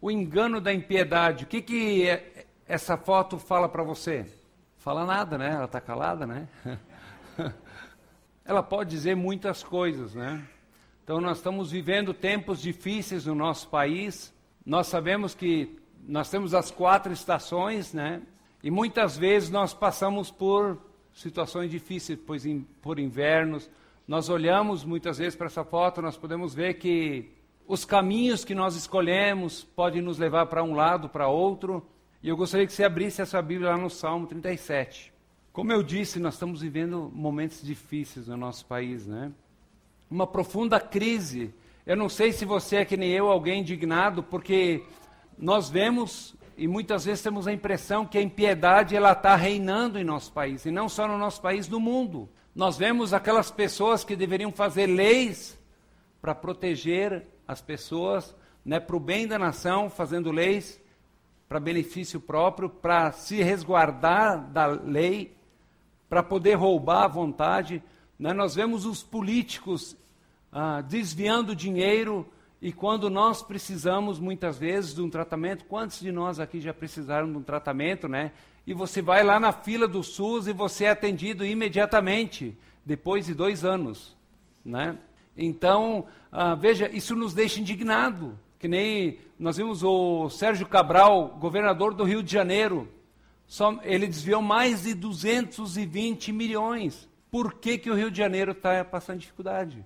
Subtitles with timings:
[0.00, 1.44] o engano da impiedade.
[1.44, 4.26] O que, que é, essa foto fala para você?
[4.78, 5.52] Fala nada, né?
[5.54, 6.48] Ela está calada, né?
[8.44, 10.42] Ela pode dizer muitas coisas, né?
[11.04, 14.32] Então, nós estamos vivendo tempos difíceis no nosso país.
[14.64, 18.22] Nós sabemos que nós temos as quatro estações, né?
[18.62, 20.78] E muitas vezes nós passamos por
[21.12, 22.44] situações difíceis, pois
[22.80, 23.70] por invernos.
[24.06, 27.30] Nós olhamos muitas vezes para essa foto, nós podemos ver que
[27.68, 31.86] os caminhos que nós escolhemos podem nos levar para um lado, para outro.
[32.22, 35.12] E eu gostaria que você abrisse essa Bíblia lá no Salmo 37.
[35.52, 39.30] Como eu disse, nós estamos vivendo momentos difíceis no nosso país, né?
[40.10, 41.54] Uma profunda crise.
[41.84, 44.82] Eu não sei se você é que nem eu, alguém indignado, porque
[45.36, 50.04] nós vemos e muitas vezes temos a impressão que a impiedade ela está reinando em
[50.04, 52.30] nosso país, e não só no nosso país, no mundo.
[52.54, 55.56] Nós vemos aquelas pessoas que deveriam fazer leis
[56.20, 60.78] para proteger as pessoas, né, para o bem da nação, fazendo leis
[61.48, 65.34] para benefício próprio, para se resguardar da lei,
[66.06, 67.82] para poder roubar à vontade.
[68.18, 68.34] Né?
[68.34, 69.96] Nós vemos os políticos
[70.52, 72.28] ah, desviando dinheiro
[72.60, 77.30] e quando nós precisamos, muitas vezes, de um tratamento, quantos de nós aqui já precisaram
[77.30, 78.32] de um tratamento, né?
[78.66, 83.34] E você vai lá na fila do SUS e você é atendido imediatamente, depois de
[83.34, 84.16] dois anos,
[84.64, 84.98] né?
[85.38, 88.38] Então, ah, veja, isso nos deixa indignado.
[88.58, 92.88] Que nem nós vimos o Sérgio Cabral, governador do Rio de Janeiro,
[93.46, 97.08] só, ele desviou mais de 220 milhões.
[97.30, 99.82] Por que, que o Rio de Janeiro está passando dificuldade?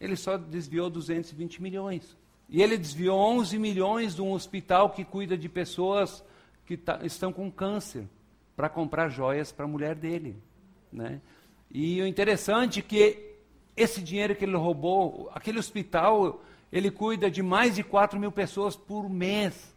[0.00, 2.16] ele só desviou 220 milhões.
[2.48, 6.24] E ele desviou 11 milhões de um hospital que cuida de pessoas
[6.64, 8.08] que tá, estão com câncer,
[8.56, 10.36] para comprar joias para a mulher dele.
[10.90, 11.20] Né?
[11.70, 13.29] E o interessante é que
[13.80, 16.42] esse dinheiro que ele roubou, aquele hospital,
[16.72, 19.74] ele cuida de mais de 4 mil pessoas por mês.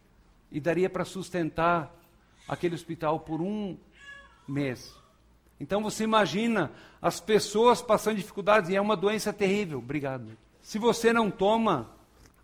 [0.52, 1.94] E daria para sustentar
[2.46, 3.76] aquele hospital por um
[4.46, 4.94] mês.
[5.58, 9.78] Então você imagina as pessoas passando dificuldades e é uma doença terrível.
[9.78, 10.36] Obrigado.
[10.62, 11.90] Se você não toma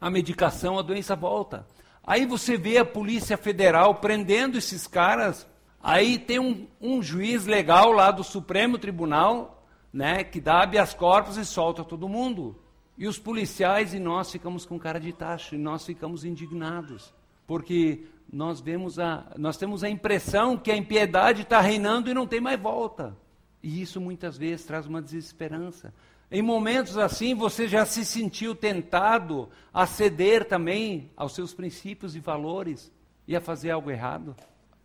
[0.01, 1.67] a medicação, a doença volta.
[2.03, 5.47] Aí você vê a Polícia Federal prendendo esses caras.
[5.83, 9.60] Aí tem um, um juiz legal lá do Supremo Tribunal,
[9.93, 12.57] né, que dá habeas corpus e solta todo mundo.
[12.97, 17.15] E os policiais e nós ficamos com cara de taxa, e nós ficamos indignados.
[17.47, 22.27] Porque nós vemos a, nós temos a impressão que a impiedade está reinando e não
[22.27, 23.17] tem mais volta.
[23.63, 25.93] E isso muitas vezes traz uma desesperança.
[26.31, 32.21] Em momentos assim, você já se sentiu tentado a ceder também aos seus princípios e
[32.21, 32.93] valores
[33.27, 34.37] e a fazer algo errado?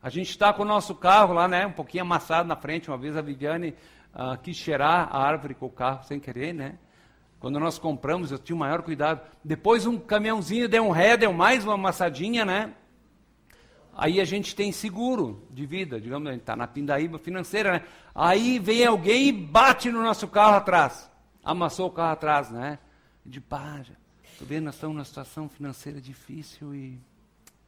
[0.02, 2.90] A gente está com o nosso carro lá, né, um pouquinho amassado na frente.
[2.90, 3.76] Uma vez a Viviane
[4.16, 6.78] uh, quis cheirar a árvore com o carro sem querer, né?
[7.40, 9.22] Quando nós compramos, eu tinha o maior cuidado.
[9.44, 12.74] Depois um caminhãozinho deu um ré, deu mais uma amassadinha, né?
[13.94, 17.86] Aí a gente tem seguro de vida, digamos, a gente está na pindaíba financeira, né?
[18.14, 21.10] Aí vem alguém e bate no nosso carro atrás.
[21.44, 22.80] Amassou o carro atrás, né?
[23.26, 23.82] De pá,
[24.24, 27.00] estou vendo, nós estamos numa situação financeira difícil e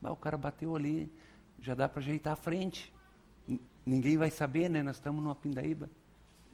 [0.02, 1.12] o cara bateu ali,
[1.62, 2.92] já dá para ajeitar a frente.
[3.86, 4.84] Ninguém vai saber, né?
[4.84, 5.90] Nós estamos numa pindaíba.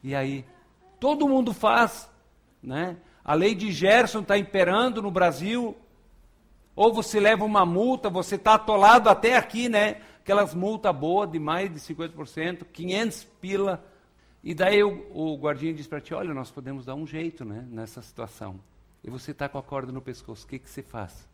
[0.03, 0.45] E aí,
[0.99, 2.09] todo mundo faz,
[2.61, 2.97] né?
[3.23, 5.77] A lei de Gerson está imperando no Brasil,
[6.75, 10.01] ou você leva uma multa, você está atolado até aqui, né?
[10.19, 13.85] Aquelas multas boas de mais de 50%, 500 pila.
[14.43, 17.65] E daí o, o guardinha diz para ti, olha, nós podemos dar um jeito né,
[17.69, 18.59] nessa situação.
[19.03, 21.27] E você está com a corda no pescoço, o que, que você faz?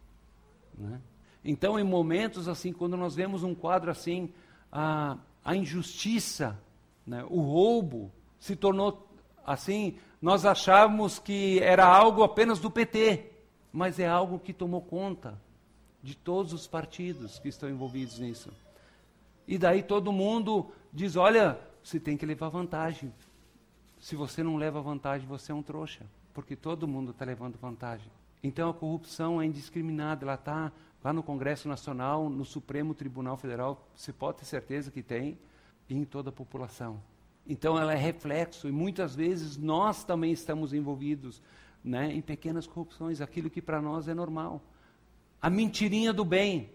[0.78, 1.00] Né?
[1.44, 4.31] Então, em momentos assim, quando nós vemos um quadro assim,
[4.72, 6.59] a, a injustiça,
[7.06, 9.07] né, o roubo, se tornou
[9.45, 13.29] assim, nós achávamos que era algo apenas do PT
[13.72, 15.39] mas é algo que tomou conta
[16.01, 18.51] de todos os partidos que estão envolvidos nisso.
[19.47, 23.13] E daí todo mundo diz: olha, você tem que levar vantagem.
[24.00, 28.09] Se você não leva vantagem, você é um trouxa, porque todo mundo está levando vantagem.
[28.41, 30.71] Então a corrupção é indiscriminada, ela está
[31.03, 35.38] lá no Congresso Nacional, no Supremo Tribunal Federal, você pode ter certeza que tem,
[35.89, 37.01] e em toda a população.
[37.50, 41.42] Então ela é reflexo, e muitas vezes nós também estamos envolvidos
[41.84, 44.62] né, em pequenas corrupções, aquilo que para nós é normal.
[45.42, 46.69] A mentirinha do bem.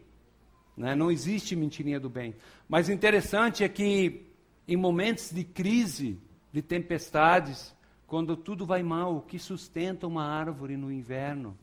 [0.77, 2.35] Né, não existe mentirinha do bem.
[2.69, 4.27] Mas interessante é que
[4.67, 6.19] em momentos de crise,
[6.53, 7.73] de tempestades,
[8.09, 11.57] quando tudo vai mal, o que sustenta uma árvore no inverno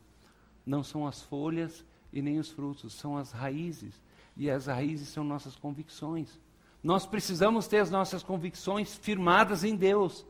[0.64, 4.00] não são as folhas e nem os frutos, são as raízes.
[4.36, 6.40] E as raízes são nossas convicções.
[6.82, 10.26] Nós precisamos ter as nossas convicções firmadas em Deus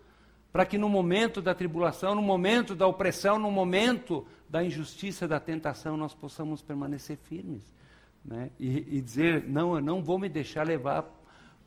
[0.53, 5.41] para que no momento da tribulação, no momento da opressão, no momento da injustiça, da
[5.41, 7.73] tentação, nós possamos permanecer firmes.
[8.23, 8.51] né?
[8.61, 11.09] e, e dizer: não, eu não vou me deixar levar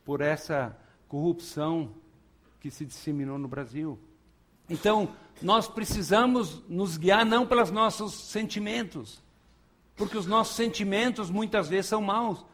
[0.04, 0.76] por essa
[1.08, 1.90] corrupção
[2.60, 3.98] que se disseminou no Brasil.
[4.70, 5.08] Então,
[5.42, 9.22] nós precisamos nos guiar não pelos nossos sentimentos,
[9.96, 12.44] porque os nossos sentimentos muitas vezes são maus.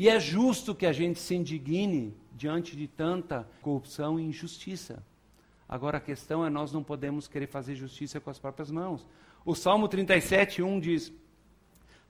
[0.00, 5.04] E é justo que a gente se indigne diante de tanta corrupção e injustiça.
[5.68, 9.06] Agora a questão é nós não podemos querer fazer justiça com as próprias mãos.
[9.44, 11.12] O Salmo 37, 1 diz: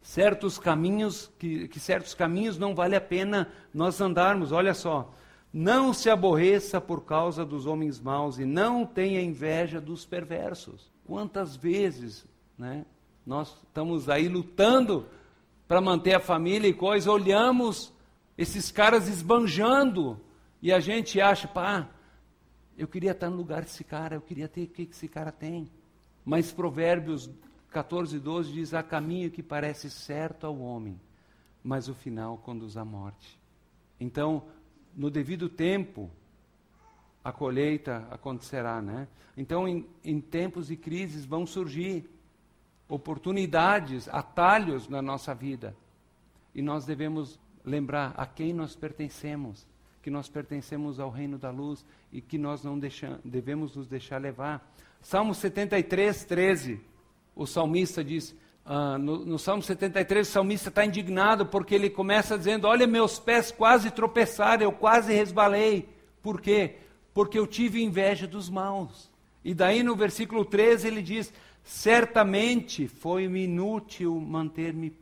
[0.00, 4.52] certos caminhos, que, que certos caminhos não vale a pena nós andarmos.
[4.52, 5.12] Olha só,
[5.52, 10.92] não se aborreça por causa dos homens maus e não tenha inveja dos perversos.
[11.04, 12.25] Quantas vezes,
[12.56, 12.87] né?
[13.26, 15.08] Nós estamos aí lutando
[15.70, 17.94] para manter a família e coisa, olhamos
[18.37, 20.20] esses caras esbanjando
[20.61, 21.88] e a gente acha, pá,
[22.76, 25.70] eu queria estar no lugar desse cara, eu queria ter o que esse cara tem.
[26.25, 27.31] Mas Provérbios
[27.70, 31.00] 14, 12 diz: há caminho que parece certo ao homem,
[31.62, 33.38] mas o final conduz à morte.
[34.00, 34.43] Então,
[34.93, 36.11] no devido tempo,
[37.23, 39.06] a colheita acontecerá, né?
[39.37, 42.11] Então, em, em tempos de crises vão surgir
[42.90, 45.75] oportunidades, atalhos na nossa vida.
[46.54, 49.66] E nós devemos lembrar a quem nós pertencemos,
[50.02, 54.20] que nós pertencemos ao reino da luz e que nós não deixa, devemos nos deixar
[54.20, 54.69] levar.
[55.00, 56.81] Salmo 73, 13,
[57.34, 58.34] o salmista diz:
[58.64, 63.19] Uh, no, no, Salmo 73, o salmista está indignado porque ele começa dizendo: Olha, meus
[63.19, 65.88] pés quase tropeçaram, eu quase resbalei.
[66.22, 66.76] Por quê?
[67.14, 69.10] Porque eu tive inveja dos maus.
[69.44, 74.92] E daí no versículo 13 ele diz: Certamente foi-me inútil manter-me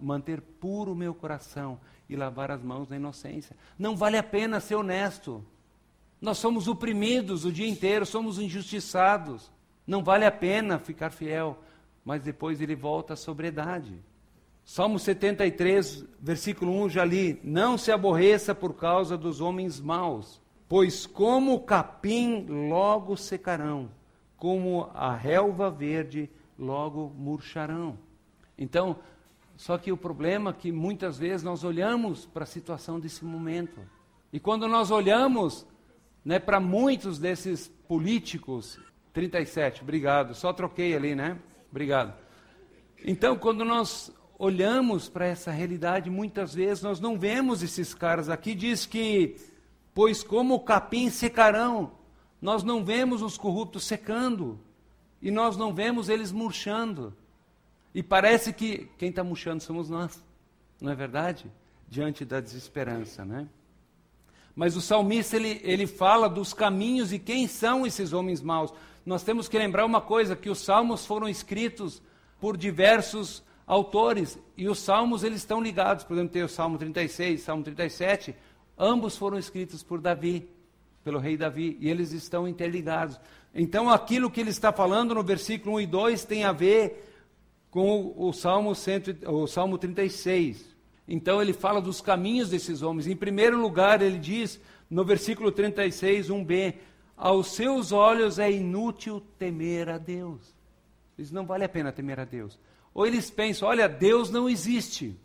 [0.00, 3.56] manter puro o meu coração e lavar as mãos na inocência.
[3.78, 5.44] Não vale a pena ser honesto.
[6.20, 9.50] Nós somos oprimidos o dia inteiro, somos injustiçados.
[9.86, 11.58] Não vale a pena ficar fiel
[12.08, 13.92] mas depois ele volta à sobriedade.
[14.64, 21.04] Salmo 73, versículo 1, já li: Não se aborreça por causa dos homens maus, pois
[21.04, 23.90] como o capim logo secarão,
[24.38, 27.98] como a relva verde logo murcharão.
[28.56, 28.96] Então,
[29.56, 33.80] só que o problema é que muitas vezes nós olhamos para a situação desse momento.
[34.32, 35.66] E quando nós olhamos
[36.24, 38.78] né, para muitos desses políticos,
[39.12, 41.38] 37, obrigado, só troquei ali, né?
[41.70, 42.14] Obrigado.
[43.04, 48.54] Então, quando nós olhamos para essa realidade, muitas vezes nós não vemos esses caras aqui.
[48.54, 49.36] Diz que,
[49.92, 51.97] pois como o capim secarão,
[52.40, 54.58] nós não vemos os corruptos secando,
[55.20, 57.14] e nós não vemos eles murchando.
[57.94, 60.22] E parece que quem está murchando somos nós,
[60.80, 61.50] não é verdade?
[61.88, 63.48] Diante da desesperança, né?
[64.54, 68.72] Mas o salmista ele, ele fala dos caminhos e quem são esses homens maus
[69.08, 72.02] nós temos que lembrar uma coisa, que os salmos foram escritos
[72.38, 77.40] por diversos autores, e os salmos eles estão ligados, por exemplo, tem o Salmo 36,
[77.40, 78.34] Salmo 37,
[78.78, 80.46] ambos foram escritos por Davi,
[81.08, 83.18] pelo rei Davi, e eles estão interligados.
[83.54, 87.02] Então, aquilo que ele está falando no versículo 1 e 2 tem a ver
[87.70, 90.76] com o, Salmo, 100, o Salmo 36.
[91.08, 93.06] Então, ele fala dos caminhos desses homens.
[93.06, 94.60] Em primeiro lugar, ele diz,
[94.90, 96.74] no versículo 36, 1b,
[97.16, 100.54] aos seus olhos é inútil temer a Deus.
[101.18, 102.58] Eles não vale a pena temer a Deus.
[102.92, 105.18] Ou eles pensam, olha, Deus não existe.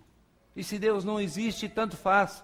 [0.56, 2.42] E se Deus não existe, tanto faz.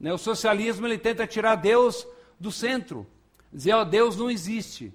[0.00, 0.10] Né?
[0.10, 2.06] O socialismo ele tenta tirar Deus
[2.38, 3.06] do centro.
[3.52, 4.92] Dizer, ó, Deus não existe.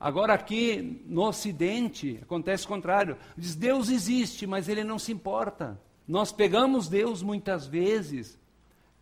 [0.00, 3.16] Agora aqui no Ocidente acontece o contrário.
[3.36, 5.80] Diz, Deus existe, mas ele não se importa.
[6.06, 8.38] Nós pegamos Deus muitas vezes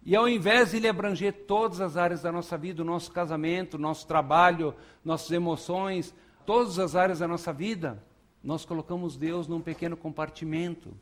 [0.06, 3.76] e ao invés de ele abranger todas as áreas da nossa vida, o nosso casamento,
[3.76, 4.72] nosso trabalho,
[5.04, 6.14] nossas emoções,
[6.46, 8.00] todas as áreas da nossa vida,
[8.40, 10.96] nós colocamos Deus num pequeno compartimento.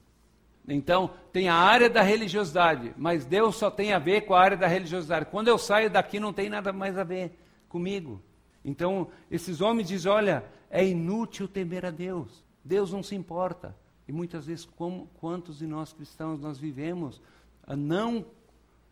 [0.66, 4.56] Então, tem a área da religiosidade, mas Deus só tem a ver com a área
[4.56, 5.26] da religiosidade.
[5.26, 8.23] Quando eu saio daqui, não tem nada mais a ver comigo.
[8.64, 12.42] Então, esses homens dizem: olha, é inútil temer a Deus.
[12.64, 13.76] Deus não se importa.
[14.09, 17.21] E muitas vezes, como, quantos de nós cristãos nós vivemos
[17.66, 18.25] não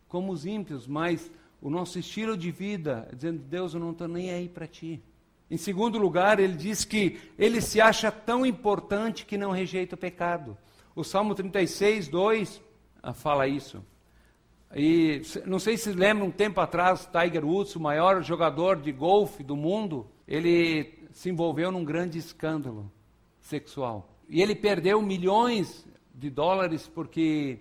[0.07, 4.31] como os ímpios, mas o nosso estilo de vida, dizendo, Deus, eu não estou nem
[4.31, 5.01] aí para ti.
[5.49, 9.97] Em segundo lugar, ele diz que ele se acha tão importante que não rejeita o
[9.97, 10.57] pecado.
[10.95, 12.61] O Salmo 36, 2
[13.01, 13.83] ah, fala isso.
[14.75, 19.43] E não sei se lembram, um tempo atrás, Tiger Woods, o maior jogador de golfe
[19.43, 22.91] do mundo, ele se envolveu num grande escândalo
[23.39, 24.09] sexual.
[24.27, 27.59] E ele perdeu milhões de dólares porque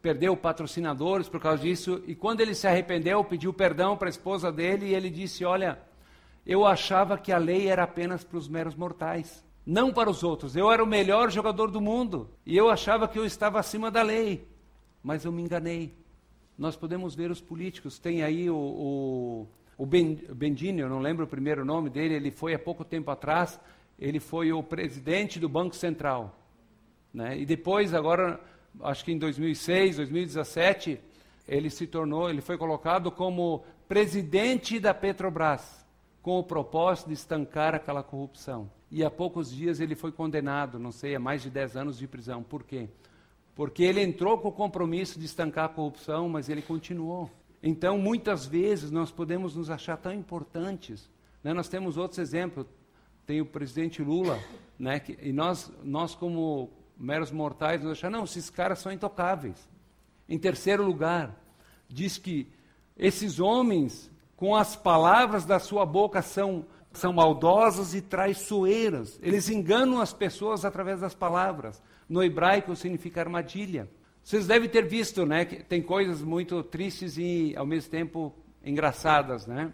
[0.00, 4.52] perdeu patrocinadores por causa disso, e quando ele se arrependeu, pediu perdão para a esposa
[4.52, 5.78] dele, e ele disse: Olha,
[6.46, 10.56] eu achava que a lei era apenas para os meros mortais, não para os outros.
[10.56, 14.02] Eu era o melhor jogador do mundo, e eu achava que eu estava acima da
[14.02, 14.46] lei.
[15.02, 15.94] mas eu me enganei.
[16.56, 17.98] Nós podemos ver os políticos.
[17.98, 22.30] Tem aí o, o, o ben, Bendini, eu não lembro o primeiro nome dele, ele
[22.30, 23.60] foi há pouco tempo atrás,
[23.98, 26.34] ele foi o presidente do Banco Central.
[27.12, 27.38] Né?
[27.38, 28.40] E depois, agora,
[28.80, 31.00] acho que em 2006, 2017,
[31.46, 35.83] ele se tornou, ele foi colocado como presidente da Petrobras,
[36.24, 38.70] com o propósito de estancar aquela corrupção.
[38.90, 42.08] E há poucos dias ele foi condenado, não sei, a mais de 10 anos de
[42.08, 42.42] prisão.
[42.42, 42.88] Por quê?
[43.54, 47.30] Porque ele entrou com o compromisso de estancar a corrupção, mas ele continuou.
[47.62, 51.10] Então, muitas vezes, nós podemos nos achar tão importantes.
[51.42, 51.52] Né?
[51.52, 52.64] Nós temos outros exemplos.
[53.26, 54.40] Tem o presidente Lula,
[54.78, 55.00] né?
[55.00, 59.68] que, e nós, nós, como meros mortais, nos achamos, não, esses caras são intocáveis.
[60.26, 61.38] Em terceiro lugar,
[61.86, 62.48] diz que
[62.96, 64.10] esses homens,
[64.44, 69.18] com as palavras da sua boca, são, são maldosas e traiçoeiras.
[69.22, 71.82] Eles enganam as pessoas através das palavras.
[72.06, 73.88] No hebraico significa armadilha.
[74.22, 79.46] Vocês devem ter visto, né, que tem coisas muito tristes e ao mesmo tempo engraçadas,
[79.46, 79.72] né?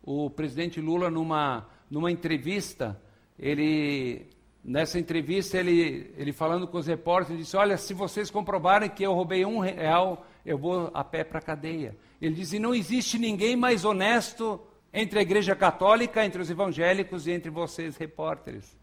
[0.00, 3.02] O presidente Lula numa numa entrevista,
[3.36, 4.28] ele
[4.62, 9.14] nessa entrevista ele ele falando com os repórteres disse: olha, se vocês comprovarem que eu
[9.14, 11.96] roubei um real, eu vou a pé para a cadeia.
[12.22, 14.60] Ele disse: não existe ninguém mais honesto
[14.92, 18.76] entre a Igreja Católica, entre os evangélicos e entre vocês repórteres.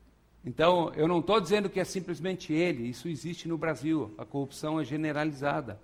[0.43, 4.79] Então, eu não estou dizendo que é simplesmente ele, isso existe no Brasil, a corrupção
[4.79, 5.79] é generalizada.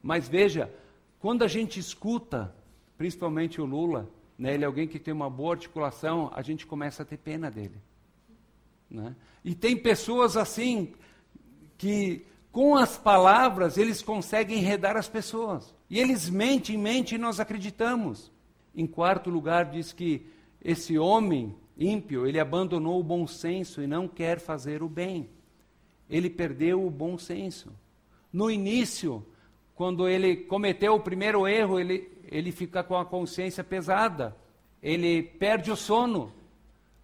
[0.00, 0.72] Mas veja,
[1.18, 2.54] quando a gente escuta,
[2.96, 7.02] principalmente o Lula, né, ele é alguém que tem uma boa articulação, a gente começa
[7.02, 7.80] a ter pena dele.
[8.88, 9.14] Né?
[9.44, 10.92] E tem pessoas assim,
[11.78, 12.24] que
[12.56, 15.74] com as palavras eles conseguem enredar as pessoas.
[15.90, 18.32] E eles mentem, mentem e nós acreditamos.
[18.74, 20.24] Em quarto lugar, diz que
[20.64, 25.28] esse homem ímpio, ele abandonou o bom senso e não quer fazer o bem.
[26.08, 27.70] Ele perdeu o bom senso.
[28.32, 29.22] No início,
[29.74, 34.34] quando ele cometeu o primeiro erro, ele, ele fica com a consciência pesada,
[34.82, 36.32] ele perde o sono.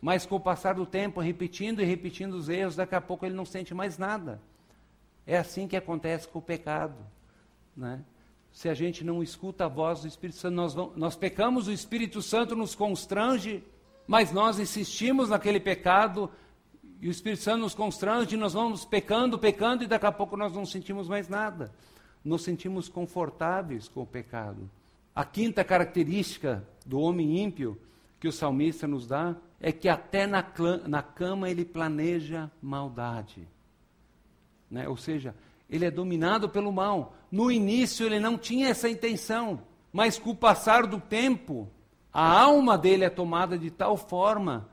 [0.01, 3.35] Mas com o passar do tempo, repetindo e repetindo os erros, daqui a pouco ele
[3.35, 4.41] não sente mais nada.
[5.27, 6.97] É assim que acontece com o pecado.
[7.77, 8.03] Né?
[8.53, 11.73] Se a gente não escuta a voz do Espírito Santo, nós, vamos, nós pecamos, o
[11.73, 13.63] Espírito Santo nos constrange
[14.07, 16.31] mas nós insistimos naquele pecado
[17.01, 20.53] e o Espírito Santo nos constrange, nós vamos pecando, pecando e daqui a pouco nós
[20.53, 21.73] não sentimos mais nada.
[22.25, 24.71] Nos sentimos confortáveis com o pecado.
[25.15, 27.81] A quinta característica do homem ímpio
[28.21, 30.45] que o salmista nos dá é que até na,
[30.87, 33.49] na cama ele planeja maldade.
[34.73, 34.89] Né?
[34.89, 35.35] Ou seja,
[35.69, 37.15] ele é dominado pelo mal.
[37.31, 39.61] No início ele não tinha essa intenção,
[39.93, 41.69] mas com o passar do tempo,
[42.11, 44.69] a alma dele é tomada de tal forma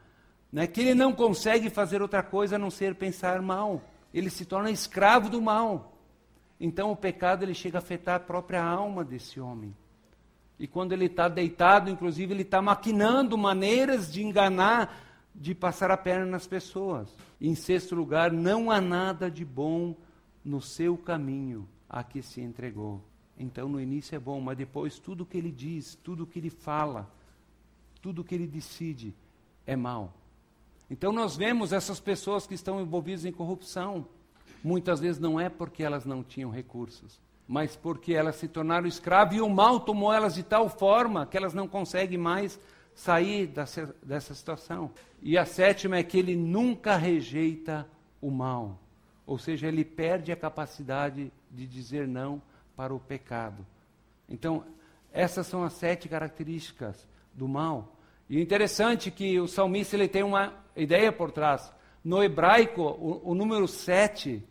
[0.51, 3.81] né, que ele não consegue fazer outra coisa a não ser pensar mal.
[4.13, 5.97] Ele se torna escravo do mal.
[6.59, 9.75] Então o pecado ele chega a afetar a própria alma desse homem.
[10.57, 15.08] E quando ele está deitado, inclusive, ele está maquinando maneiras de enganar,
[15.39, 17.15] de passar a perna nas pessoas.
[17.39, 19.95] Em sexto lugar, não há nada de bom
[20.43, 23.01] no seu caminho a que se entregou.
[23.37, 27.09] Então, no início é bom, mas depois tudo que ele diz, tudo que ele fala,
[28.01, 29.15] tudo que ele decide
[29.65, 30.13] é mal.
[30.89, 34.07] Então nós vemos essas pessoas que estão envolvidas em corrupção.
[34.63, 39.35] Muitas vezes não é porque elas não tinham recursos, mas porque elas se tornaram escravas
[39.35, 42.59] e o mal tomou elas de tal forma que elas não conseguem mais
[42.99, 44.91] sair dessa, situação.
[45.21, 47.87] E a sétima é que ele nunca rejeita
[48.21, 48.77] o mal.
[49.25, 52.41] Ou seja, ele perde a capacidade de dizer não
[52.75, 53.65] para o pecado.
[54.27, 54.65] Então,
[55.13, 57.95] essas são as sete características do mal.
[58.29, 61.71] E interessante é que o salmista ele tem uma ideia por trás.
[62.03, 64.43] No hebraico, o, o número 7,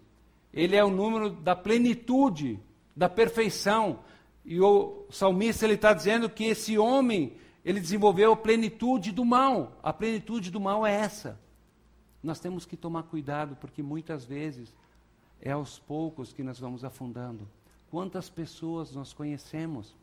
[0.54, 2.58] ele é o número da plenitude,
[2.96, 3.98] da perfeição.
[4.42, 7.36] E o salmista ele está dizendo que esse homem,
[7.68, 9.78] ele desenvolveu a plenitude do mal.
[9.82, 11.38] A plenitude do mal é essa.
[12.22, 14.74] Nós temos que tomar cuidado, porque muitas vezes
[15.40, 17.46] é aos poucos que nós vamos afundando.
[17.90, 19.94] Quantas pessoas nós conhecemos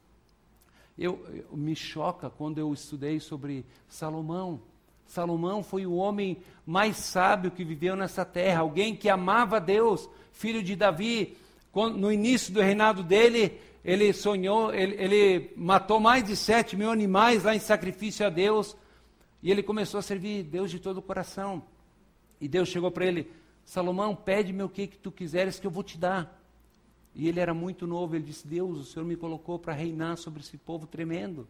[0.97, 4.61] eu, eu, me choca quando eu estudei sobre Salomão.
[5.05, 10.63] Salomão foi o homem mais sábio que viveu nessa terra, alguém que amava Deus, filho
[10.63, 11.35] de Davi.
[11.71, 16.89] Quando, no início do reinado dele, ele sonhou, ele, ele matou mais de sete mil
[16.89, 18.75] animais lá em sacrifício a Deus,
[19.43, 21.63] e ele começou a servir Deus de todo o coração.
[22.41, 23.31] E Deus chegou para ele:
[23.63, 26.41] Salomão, pede-me o que, que tu quiseres que eu vou te dar.
[27.13, 30.41] E ele era muito novo, ele disse: Deus, o Senhor me colocou para reinar sobre
[30.41, 31.47] esse povo tremendo.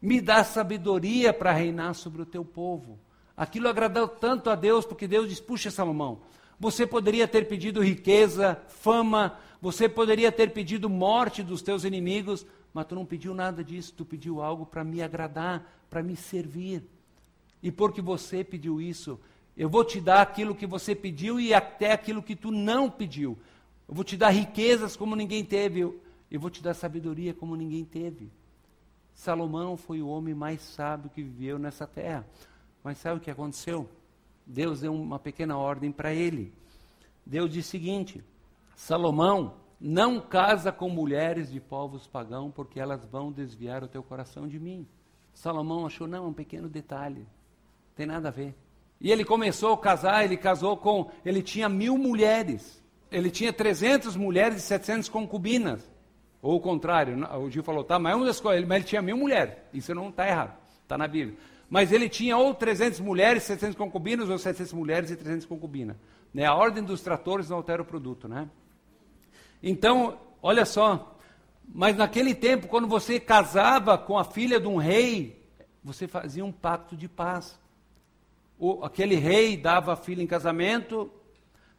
[0.00, 2.96] Me dá sabedoria para reinar sobre o teu povo.
[3.36, 6.20] Aquilo agradou tanto a Deus, porque Deus disse: Puxa, Salomão,
[6.60, 12.84] Você poderia ter pedido riqueza, fama, você poderia ter pedido morte dos teus inimigos, mas
[12.84, 16.82] tu não pediu nada disso, tu pediu algo para me agradar, para me servir.
[17.62, 19.20] E porque você pediu isso,
[19.56, 23.38] eu vou te dar aquilo que você pediu e até aquilo que tu não pediu.
[23.88, 25.78] Eu vou te dar riquezas como ninguém teve.
[25.78, 28.32] Eu, eu vou te dar sabedoria como ninguém teve.
[29.14, 32.26] Salomão foi o homem mais sábio que viveu nessa terra.
[32.82, 33.88] Mas sabe o que aconteceu?
[34.44, 36.52] Deus deu uma pequena ordem para ele.
[37.24, 38.24] Deus disse o seguinte:
[38.82, 44.48] Salomão, não casa com mulheres de povos pagãos, porque elas vão desviar o teu coração
[44.48, 44.88] de mim.
[45.32, 47.24] Salomão achou, não, um pequeno detalhe,
[47.94, 48.56] tem nada a ver.
[49.00, 52.82] E ele começou a casar, ele casou com, ele tinha mil mulheres.
[53.08, 55.88] Ele tinha 300 mulheres e 700 concubinas.
[56.42, 59.00] Ou o contrário, o Gil falou, tá, mas, é uma das coisas, mas ele tinha
[59.00, 59.54] mil mulheres.
[59.72, 61.38] Isso não está errado, está na Bíblia.
[61.70, 65.96] Mas ele tinha ou 300 mulheres, 700 concubinas, ou 700 mulheres e 300 concubinas.
[66.34, 66.46] Né?
[66.46, 68.48] A ordem dos tratores não altera o produto, né?
[69.62, 71.16] Então, olha só,
[71.66, 75.40] mas naquele tempo, quando você casava com a filha de um rei,
[75.84, 77.60] você fazia um pacto de paz
[78.62, 81.10] o, aquele rei dava a filha em casamento,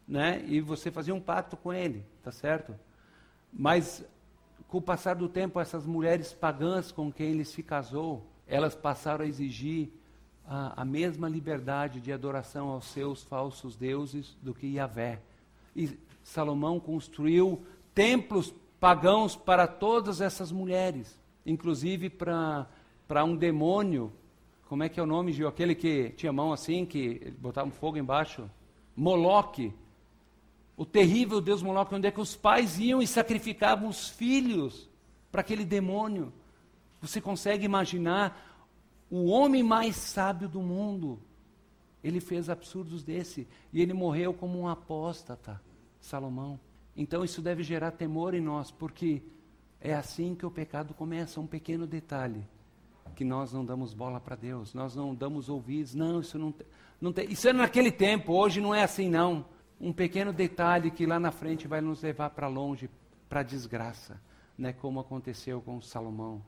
[0.05, 0.43] né?
[0.45, 2.75] E você fazia um pacto com ele, tá certo?
[3.53, 4.03] Mas
[4.67, 9.23] com o passar do tempo, essas mulheres pagãs com quem ele se casou, elas passaram
[9.23, 9.91] a exigir
[10.45, 15.21] a, a mesma liberdade de adoração aos seus falsos deuses do que Yahvé.
[15.73, 24.11] E Salomão construiu templos pagãos para todas essas mulheres, inclusive para um demônio
[24.73, 25.47] como é que é o nome, Gil?
[25.47, 28.49] Aquele que tinha mão assim, que botava um fogo embaixo?
[28.95, 29.71] Moloque.
[30.75, 34.89] O terrível Deus Moloque, onde é que os pais iam e sacrificavam os filhos
[35.31, 36.33] para aquele demônio.
[36.99, 38.65] Você consegue imaginar
[39.11, 41.19] o homem mais sábio do mundo?
[42.03, 45.61] Ele fez absurdos desse e ele morreu como um apóstata,
[46.01, 46.59] Salomão.
[46.95, 49.21] Então isso deve gerar temor em nós, porque
[49.81, 52.45] é assim que o pecado começa, um pequeno detalhe
[53.13, 55.93] que nós não damos bola para Deus, nós não damos ouvidos.
[55.93, 56.53] Não, isso não,
[56.99, 57.31] não tem.
[57.31, 59.45] Isso é naquele tempo, hoje não é assim, não.
[59.79, 62.89] Um pequeno detalhe que lá na frente vai nos levar para longe,
[63.29, 64.19] para a desgraça,
[64.57, 66.41] né, como aconteceu com Salomão.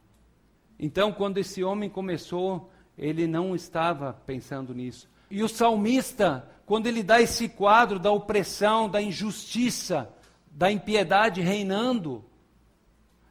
[0.79, 5.09] Então, quando esse homem começou, ele não estava pensando nisso.
[5.29, 10.13] E o salmista, quando ele dá esse quadro da opressão, da injustiça,
[10.55, 12.25] da impiedade reinando,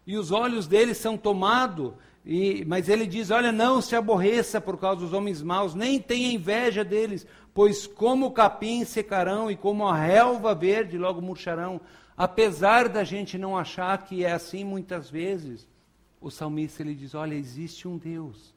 [0.06, 4.78] e os olhos dele são tomados e, mas ele diz: Olha, não se aborreça por
[4.78, 9.86] causa dos homens maus, nem tenha inveja deles, pois como o capim secarão e como
[9.86, 11.80] a relva verde logo murcharão.
[12.16, 15.66] Apesar da gente não achar que é assim muitas vezes,
[16.20, 18.54] o salmista ele diz: Olha, existe um Deus,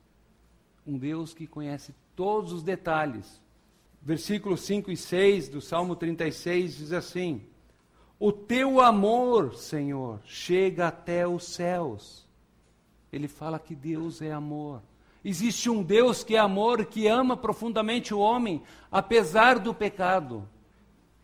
[0.85, 3.41] um Deus que conhece todos os detalhes.
[4.01, 7.41] Versículos 5 e 6 do Salmo 36 diz assim:
[8.19, 12.27] O teu amor, Senhor, chega até os céus
[13.11, 14.81] ele fala que Deus é amor.
[15.23, 20.47] Existe um Deus que é amor, que ama profundamente o homem, apesar do pecado.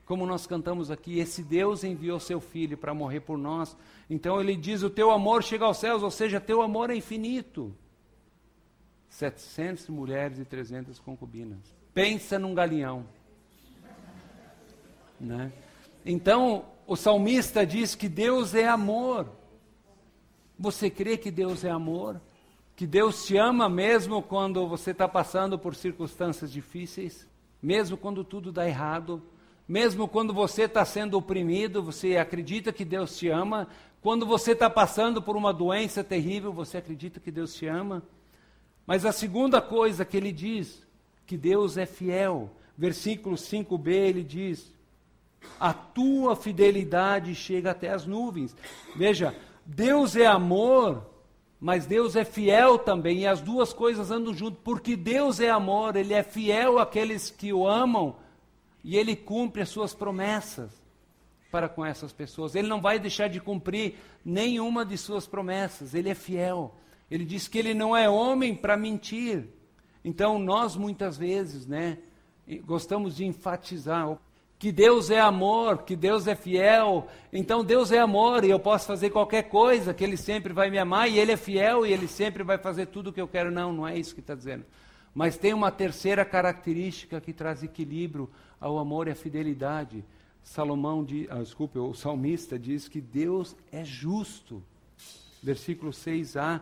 [0.06, 3.78] Como nós cantamos aqui, esse Deus enviou seu filho para morrer por nós.
[4.10, 7.74] Então ele diz: O teu amor chega aos céus, ou seja, teu amor é infinito.
[9.10, 11.60] 700 mulheres e 300 concubinas.
[11.94, 13.06] Pensa num galeão.
[15.20, 15.52] Né?
[16.04, 19.30] Então, o salmista diz que Deus é amor.
[20.58, 22.22] Você crê que Deus é amor?
[22.76, 27.28] Que Deus te ama mesmo quando você está passando por circunstâncias difíceis?
[27.62, 29.22] Mesmo quando tudo dá errado?
[29.68, 33.68] Mesmo quando você está sendo oprimido, você acredita que Deus te ama?
[34.02, 38.04] Quando você está passando por uma doença terrível, você acredita que Deus te ama?
[38.86, 40.86] Mas a segunda coisa que ele diz,
[41.26, 42.52] que Deus é fiel.
[42.78, 44.73] Versículo 5b, ele diz:
[45.60, 48.56] A tua fidelidade chega até as nuvens.
[48.96, 51.06] Veja, Deus é amor,
[51.60, 55.96] mas Deus é fiel também, e as duas coisas andam junto, porque Deus é amor,
[55.96, 58.18] Ele é fiel àqueles que o amam,
[58.84, 60.84] e Ele cumpre as suas promessas
[61.50, 62.56] para com essas pessoas.
[62.56, 66.76] Ele não vai deixar de cumprir nenhuma de suas promessas, Ele é fiel.
[67.10, 69.48] Ele diz que Ele não é homem para mentir.
[70.04, 72.00] Então, nós muitas vezes, né,
[72.66, 74.18] gostamos de enfatizar
[74.64, 77.06] que Deus é amor, que Deus é fiel.
[77.34, 80.78] Então Deus é amor e eu posso fazer qualquer coisa, que Ele sempre vai me
[80.78, 83.52] amar e Ele é fiel e Ele sempre vai fazer tudo o que eu quero.
[83.52, 84.64] Não, não é isso que está dizendo.
[85.14, 90.02] Mas tem uma terceira característica que traz equilíbrio ao amor e à fidelidade.
[90.42, 94.64] Salomão, ah, desculpe, o salmista diz que Deus é justo.
[95.44, 96.62] Versículo 6a,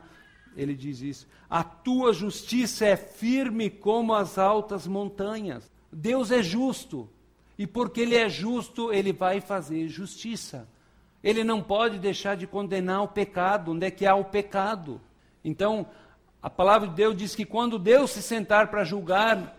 [0.58, 1.28] ele diz isso.
[1.48, 5.70] A tua justiça é firme como as altas montanhas.
[5.94, 7.08] Deus é justo.
[7.62, 10.68] E porque Ele é justo, Ele vai fazer justiça.
[11.24, 15.00] Ele não pode deixar de condenar o pecado, onde é que há o pecado.
[15.46, 15.86] Então,
[16.42, 19.56] a palavra de Deus diz que quando Deus se sentar para julgar,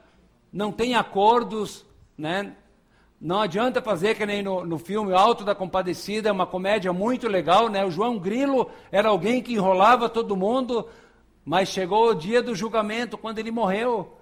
[0.53, 1.87] não tem acordos,
[2.19, 2.57] né?
[3.21, 7.29] Não adianta fazer que nem no, no filme Alto da Compadecida, é uma comédia muito
[7.29, 7.85] legal, né?
[7.85, 10.89] O João Grilo era alguém que enrolava todo mundo,
[11.45, 14.19] mas chegou o dia do julgamento, quando ele morreu,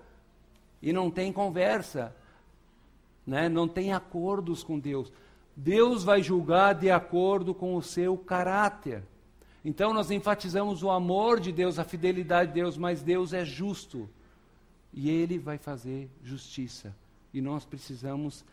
[0.82, 2.14] e não tem conversa,
[3.26, 3.48] né?
[3.48, 5.12] não tem acordos com Deus.
[5.56, 9.02] Deus vai julgar de acordo com o seu caráter.
[9.64, 14.08] Então nós enfatizamos o amor de Deus, a fidelidade de Deus, mas Deus é justo.
[14.92, 16.94] E Ele vai fazer justiça.
[17.32, 18.44] E nós precisamos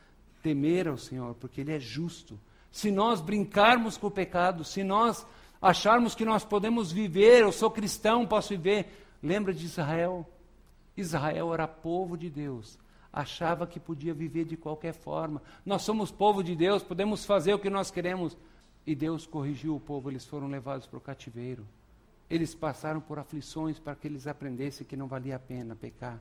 [0.44, 2.40] temer ao Senhor, porque Ele é justo.
[2.72, 5.26] Se nós brincarmos com o pecado, se nós
[5.62, 9.06] acharmos que nós podemos viver, eu sou cristão, posso viver.
[9.24, 10.28] Lembra de Israel?
[10.96, 12.78] Israel era povo de Deus,
[13.18, 15.42] achava que podia viver de qualquer forma.
[15.66, 18.38] Nós somos povo de Deus, podemos fazer o que nós queremos.
[18.86, 21.66] E Deus corrigiu o povo, eles foram levados para o cativeiro.
[22.30, 26.20] Eles passaram por aflições para que eles aprendessem que não valia a pena pecar.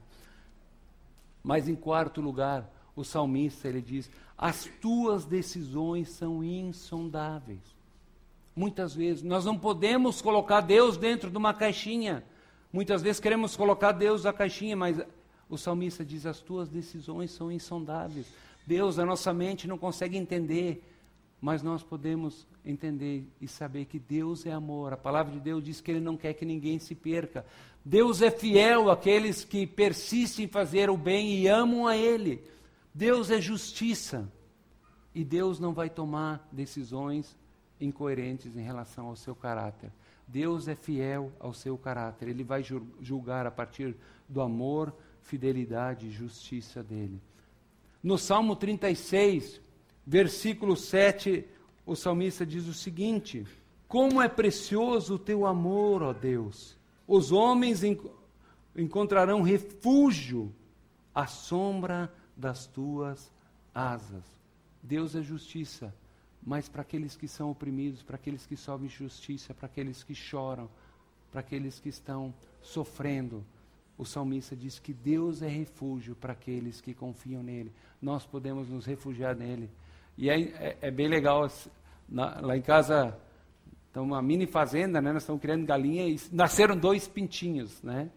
[1.44, 7.76] Mas em quarto lugar, o salmista ele diz: As tuas decisões são insondáveis.
[8.54, 9.22] Muitas vezes.
[9.22, 12.24] Nós não podemos colocar Deus dentro de uma caixinha.
[12.72, 14.98] Muitas vezes queremos colocar Deus na caixinha, mas
[15.48, 18.26] o salmista diz: as tuas decisões são insondáveis.
[18.66, 20.82] Deus, a nossa mente não consegue entender,
[21.40, 24.92] mas nós podemos entender e saber que Deus é amor.
[24.92, 27.46] A palavra de Deus diz que Ele não quer que ninguém se perca.
[27.84, 32.42] Deus é fiel àqueles que persistem em fazer o bem e amam a Ele.
[32.92, 34.30] Deus é justiça.
[35.14, 37.36] E Deus não vai tomar decisões
[37.80, 39.90] incoerentes em relação ao seu caráter.
[40.26, 42.62] Deus é fiel ao seu caráter, ele vai
[43.00, 43.94] julgar a partir
[44.28, 44.92] do amor,
[45.26, 47.20] fidelidade e justiça dele.
[48.02, 49.60] No Salmo 36,
[50.06, 51.44] versículo 7,
[51.84, 53.46] o salmista diz o seguinte:
[53.86, 56.76] Como é precioso o teu amor, ó Deus!
[57.06, 57.82] Os homens
[58.74, 60.52] encontrarão refúgio
[61.14, 63.30] à sombra das tuas
[63.74, 64.24] asas.
[64.82, 65.94] Deus é justiça
[66.46, 70.70] mas para aqueles que são oprimidos, para aqueles que sofrem justiça, para aqueles que choram,
[71.32, 73.44] para aqueles que estão sofrendo.
[73.98, 77.72] O salmista diz que Deus é refúgio para aqueles que confiam nele.
[78.00, 79.70] Nós podemos nos refugiar nele.
[80.18, 81.50] E é, é, é bem legal,
[82.08, 83.16] na, lá em casa,
[83.90, 85.12] então uma mini fazenda, né?
[85.12, 88.10] Nós estamos criando galinha e nasceram dois pintinhos, né?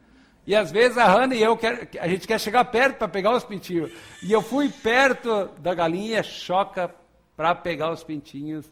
[0.46, 3.36] E às vezes a Hannah e eu, quer, a gente quer chegar perto para pegar
[3.36, 3.92] os pintinhos.
[4.24, 6.94] E eu fui perto da galinha, choca
[7.38, 8.65] para pegar os pintinhos.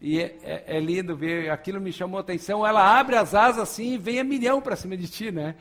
[0.00, 2.66] E é, é, é, lindo ver, aquilo me chamou a atenção.
[2.66, 5.56] Ela abre as asas assim e vem a milhão para cima de ti, né?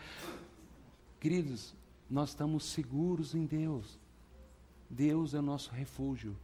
[1.24, 1.74] Queridos,
[2.10, 3.98] nós estamos seguros em Deus.
[4.90, 6.36] Deus é o nosso refúgio.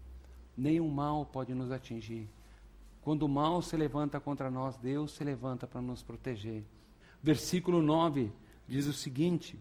[0.56, 2.30] Nenhum mal pode nos atingir.
[3.02, 6.64] Quando o mal se levanta contra nós, Deus se levanta para nos proteger.
[7.22, 8.32] Versículo 9
[8.70, 9.60] diz o seguinte: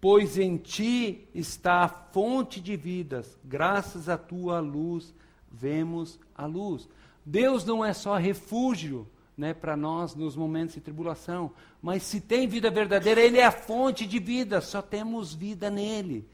[0.00, 5.14] Pois em ti está a fonte de vidas, graças à tua luz
[5.52, 6.88] vemos a luz.
[7.26, 12.48] Deus não é só refúgio né, para nós nos momentos de tribulação, mas se tem
[12.48, 16.26] vida verdadeira, Ele é a fonte de vida, só temos vida nele.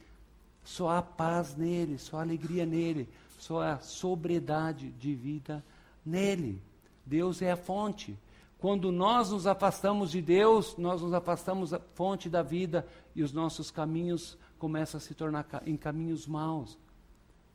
[0.64, 5.64] Só há paz nele, só há alegria nele, só há sobriedade de vida
[6.06, 6.62] nele.
[7.04, 8.16] Deus é a fonte.
[8.58, 13.32] Quando nós nos afastamos de Deus, nós nos afastamos da fonte da vida e os
[13.32, 16.78] nossos caminhos começam a se tornar em caminhos maus.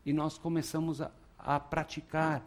[0.06, 2.46] E nós começamos a, a praticar,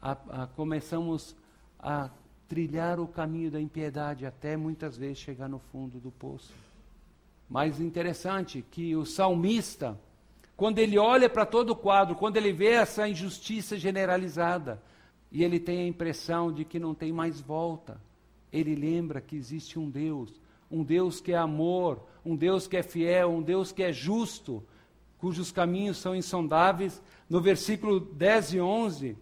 [0.00, 1.34] a, a, começamos
[1.76, 2.08] a
[2.48, 6.52] trilhar o caminho da impiedade até muitas vezes chegar no fundo do poço.
[7.48, 9.98] Mas interessante que o salmista,
[10.56, 14.82] quando ele olha para todo o quadro, quando ele vê essa injustiça generalizada,
[15.30, 18.00] e ele tem a impressão de que não tem mais volta,
[18.50, 22.82] ele lembra que existe um Deus, um Deus que é amor, um Deus que é
[22.82, 24.64] fiel, um Deus que é justo,
[25.18, 29.16] cujos caminhos são insondáveis, no versículo 10 e 11,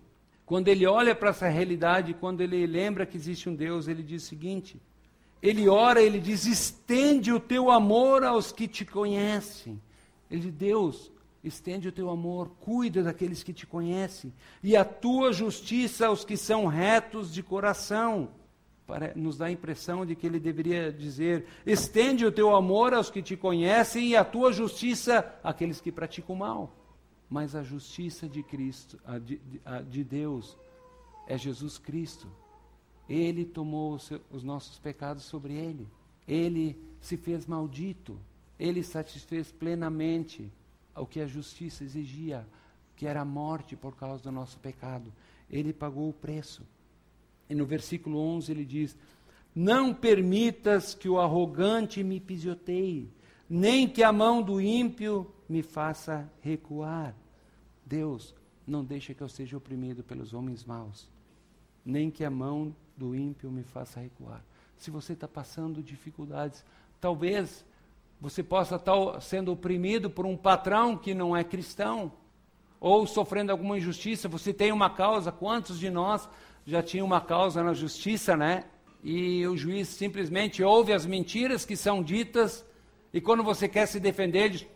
[0.47, 4.23] quando ele olha para essa realidade, quando ele lembra que existe um Deus, ele diz
[4.23, 4.81] o seguinte:
[5.43, 9.83] ele ora, ele diz: estende o teu amor aos que te conhecem.
[10.31, 14.33] Ele diz: Deus, estende o teu amor, cuida daqueles que te conhecem,
[14.63, 18.29] e a tua justiça aos que são retos de coração.
[18.87, 23.11] Para, nos dá a impressão de que ele deveria dizer: estende o teu amor aos
[23.11, 26.86] que te conhecem e a tua justiça àqueles que praticam mal.
[27.29, 30.57] Mas a justiça de Cristo, a de, a de Deus,
[31.27, 32.29] é Jesus Cristo.
[33.09, 35.89] Ele tomou os, seus, os nossos pecados sobre ele.
[36.27, 38.19] Ele se fez maldito.
[38.59, 40.51] Ele satisfez plenamente
[40.95, 42.47] o que a justiça exigia.
[42.95, 45.13] que era a morte por causa do nosso pecado.
[45.51, 46.63] Ele pagou o preço.
[47.49, 48.97] E no versículo 11 ele diz:
[49.55, 53.11] Não permitas que o arrogante me pisoteie,
[53.49, 57.15] nem que a mão do ímpio me faça recuar.
[57.85, 58.35] Deus,
[58.67, 61.09] não deixa que eu seja oprimido pelos homens maus,
[61.85, 64.43] nem que a mão do ímpio me faça recuar.
[64.77, 66.65] Se você está passando dificuldades,
[67.01, 67.65] talvez
[68.21, 72.13] você possa estar sendo oprimido por um patrão que não é cristão,
[72.81, 75.33] ou sofrendo alguma injustiça, você tem uma causa.
[75.33, 76.29] Quantos de nós
[76.67, 78.65] já tinham uma causa na justiça, né?
[79.03, 82.65] E o juiz simplesmente ouve as mentiras que são ditas,
[83.13, 84.69] e quando você quer se defender, ele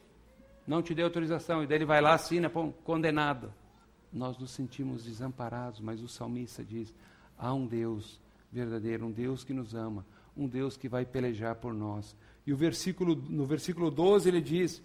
[0.66, 3.52] não te deu autorização, e daí ele vai lá, assina, pô, condenado.
[4.12, 6.94] Nós nos sentimos desamparados, mas o salmista diz:
[7.38, 8.20] há um Deus
[8.52, 10.04] verdadeiro, um Deus que nos ama,
[10.36, 12.16] um Deus que vai pelejar por nós.
[12.46, 14.82] E o versículo, no versículo 12 ele diz: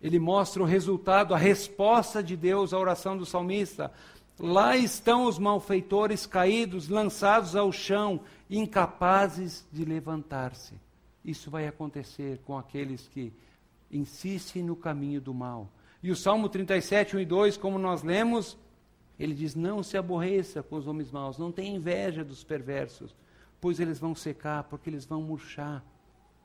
[0.00, 3.92] ele mostra o resultado, a resposta de Deus à oração do salmista.
[4.38, 10.74] Lá estão os malfeitores caídos, lançados ao chão, incapazes de levantar-se.
[11.24, 13.32] Isso vai acontecer com aqueles que
[13.90, 15.70] insistem no caminho do mal.
[16.02, 18.56] E o Salmo 37, 1 e 2, como nós lemos,
[19.18, 23.14] ele diz: Não se aborreça com os homens maus, não tenha inveja dos perversos,
[23.60, 25.84] pois eles vão secar, porque eles vão murchar.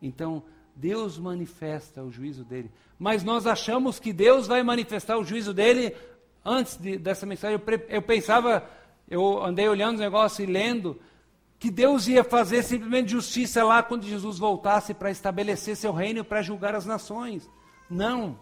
[0.01, 0.43] Então,
[0.75, 2.71] Deus manifesta o juízo dele.
[2.97, 5.95] Mas nós achamos que Deus vai manifestar o juízo dele
[6.43, 7.59] antes de, dessa mensagem.
[7.59, 8.67] Eu, eu, pensava,
[9.07, 10.99] eu andei olhando os negócios e lendo,
[11.63, 16.41] que Deus ia fazer simplesmente justiça lá quando Jesus voltasse para estabelecer seu reino para
[16.41, 17.49] julgar as nações.
[17.89, 18.37] Não.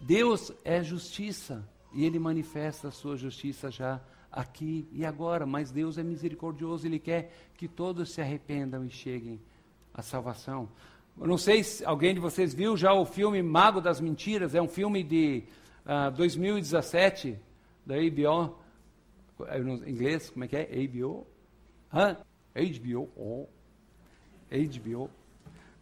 [0.00, 4.00] Deus é justiça e ele manifesta a sua justiça já
[4.32, 9.38] aqui e agora, mas Deus é misericordioso, ele quer que todos se arrependam e cheguem
[9.92, 10.66] à salvação.
[11.20, 14.62] Eu não sei se alguém de vocês viu já o filme Mago das Mentiras, é
[14.62, 15.44] um filme de
[15.84, 17.38] uh, ah, 2017
[17.84, 18.56] da HBO,
[19.48, 20.86] é, em inglês, como é que é?
[20.86, 21.26] HBO?
[21.92, 22.16] Hã?
[22.54, 23.46] HBO, oh.
[24.50, 25.10] HBO,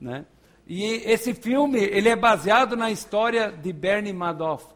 [0.00, 0.24] né?
[0.66, 4.66] E esse filme, ele é baseado na história de Bernie Madoff.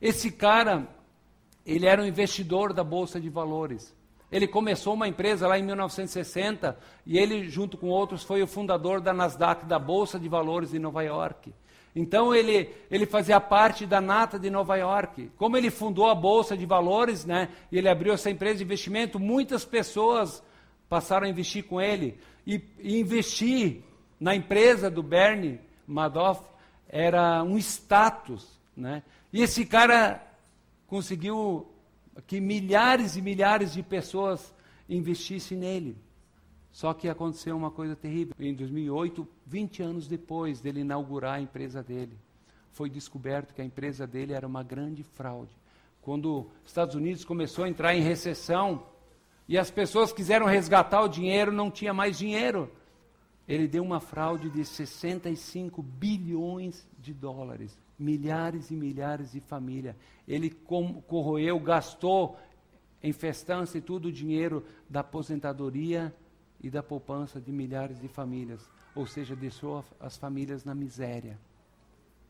[0.00, 0.88] Esse cara,
[1.64, 3.94] ele era um investidor da Bolsa de Valores.
[4.32, 9.00] Ele começou uma empresa lá em 1960 e ele, junto com outros, foi o fundador
[9.00, 11.54] da Nasdaq, da Bolsa de Valores de Nova York.
[11.94, 15.30] Então ele, ele fazia parte da nata de Nova York.
[15.36, 19.20] Como ele fundou a Bolsa de Valores, né, e ele abriu essa empresa de investimento,
[19.20, 20.42] muitas pessoas
[20.88, 22.18] passaram a investir com ele.
[22.46, 23.82] E, e investir
[24.20, 26.42] na empresa do Bernie Madoff
[26.88, 28.58] era um status.
[28.76, 29.02] Né?
[29.32, 30.22] E esse cara
[30.86, 31.66] conseguiu
[32.26, 34.54] que milhares e milhares de pessoas
[34.88, 35.96] investissem nele.
[36.70, 38.34] Só que aconteceu uma coisa terrível.
[38.38, 42.18] Em 2008, 20 anos depois dele inaugurar a empresa dele,
[42.72, 45.56] foi descoberto que a empresa dele era uma grande fraude.
[46.02, 48.84] Quando os Estados Unidos começou a entrar em recessão
[49.48, 52.70] e as pessoas quiseram resgatar o dinheiro, não tinha mais dinheiro.
[53.46, 59.96] Ele deu uma fraude de 65 bilhões de dólares milhares e milhares de famílias.
[60.26, 62.36] Ele corroeu, gastou
[63.02, 66.14] em festança e tudo o dinheiro da aposentadoria
[66.62, 68.68] e da poupança de milhares de famílias.
[68.94, 71.38] Ou seja, deixou as famílias na miséria.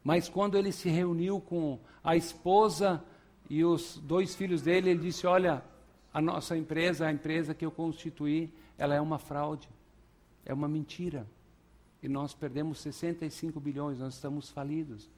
[0.03, 3.03] Mas quando ele se reuniu com a esposa
[3.48, 5.62] e os dois filhos dele, ele disse: Olha,
[6.14, 8.48] a nossa empresa, a empresa que eu constituí,
[8.79, 9.68] ela é uma fraude,
[10.46, 11.27] é uma mentira.
[12.00, 15.11] E nós perdemos 65 bilhões, nós estamos falidos.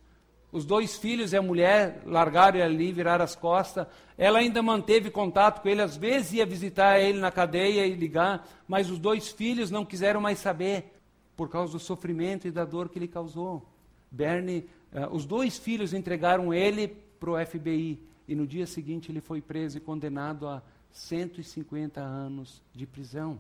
[0.51, 3.87] Os dois filhos e a mulher largaram ele ali, viraram as costas.
[4.17, 8.49] Ela ainda manteve contato com ele, às vezes ia visitar ele na cadeia e ligar,
[8.67, 10.95] mas os dois filhos não quiseram mais saber,
[11.37, 13.69] por causa do sofrimento e da dor que ele causou.
[14.11, 19.21] Bernie, uh, os dois filhos entregaram ele para o FBI e no dia seguinte ele
[19.21, 20.63] foi preso e condenado a
[20.97, 23.39] 150 anos de prisão.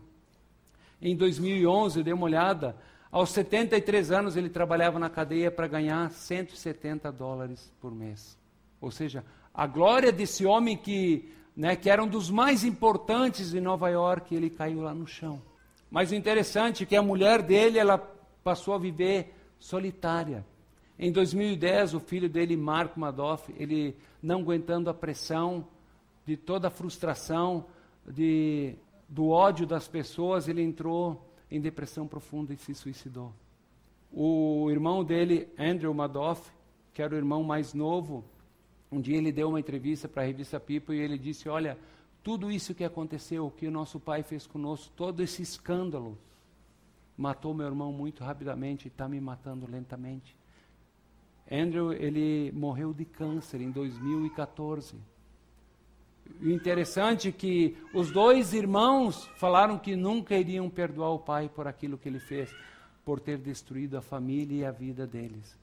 [1.00, 2.76] Em 2011, eu dei uma olhada,
[3.10, 8.38] aos 73 anos, ele trabalhava na cadeia para ganhar 170 dólares por mês.
[8.80, 13.60] Ou seja, a glória desse homem que, né, que era um dos mais importantes em
[13.60, 15.40] Nova York, ele caiu lá no chão.
[15.90, 17.96] Mas o interessante é que a mulher dele, ela
[18.44, 20.44] passou a viver solitária.
[20.98, 25.66] Em 2010, o filho dele, Marco Madoff, ele não aguentando a pressão
[26.26, 27.66] de toda a frustração,
[28.06, 28.74] de,
[29.08, 33.32] do ódio das pessoas, ele entrou em depressão profunda e se suicidou.
[34.12, 36.50] O irmão dele, Andrew Madoff,
[36.92, 38.24] que era o irmão mais novo,
[38.90, 41.78] um dia ele deu uma entrevista para a revista People e ele disse: Olha,
[42.22, 46.18] tudo isso que aconteceu, o que o nosso pai fez conosco, todo esse escândalo,
[47.16, 50.36] matou meu irmão muito rapidamente e está me matando lentamente.
[51.50, 54.96] Andrew, ele morreu de câncer em 2014.
[56.40, 61.66] O interessante é que os dois irmãos falaram que nunca iriam perdoar o pai por
[61.66, 62.54] aquilo que ele fez,
[63.04, 65.58] por ter destruído a família e a vida deles.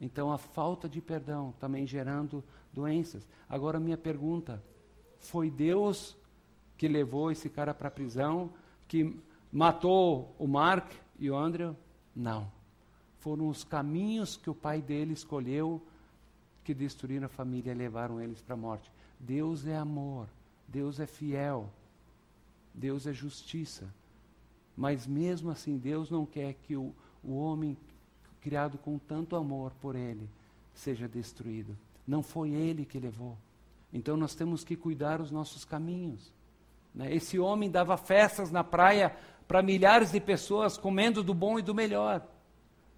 [0.00, 3.26] Então, a falta de perdão também gerando doenças.
[3.48, 4.62] Agora, minha pergunta:
[5.18, 6.16] foi Deus
[6.76, 8.52] que levou esse cara para a prisão,
[8.86, 9.16] que
[9.52, 11.76] matou o Mark e o Andrew?
[12.14, 12.50] Não.
[13.18, 15.82] Foram os caminhos que o pai dele escolheu
[16.62, 18.92] que destruíram a família e levaram eles para a morte.
[19.18, 20.28] Deus é amor,
[20.66, 21.68] Deus é fiel,
[22.72, 23.92] Deus é justiça.
[24.76, 27.76] Mas mesmo assim, Deus não quer que o, o homem
[28.40, 30.28] criado com tanto amor por Ele
[30.72, 31.76] seja destruído.
[32.06, 33.36] Não foi Ele que levou.
[33.92, 36.32] Então nós temos que cuidar os nossos caminhos.
[36.94, 37.14] Né?
[37.14, 41.74] Esse homem dava festas na praia para milhares de pessoas, comendo do bom e do
[41.74, 42.24] melhor.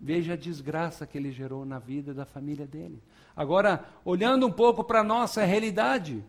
[0.00, 3.02] Veja a desgraça que ele gerou na vida da família dele.
[3.36, 6.24] Agora, olhando um pouco para a nossa realidade,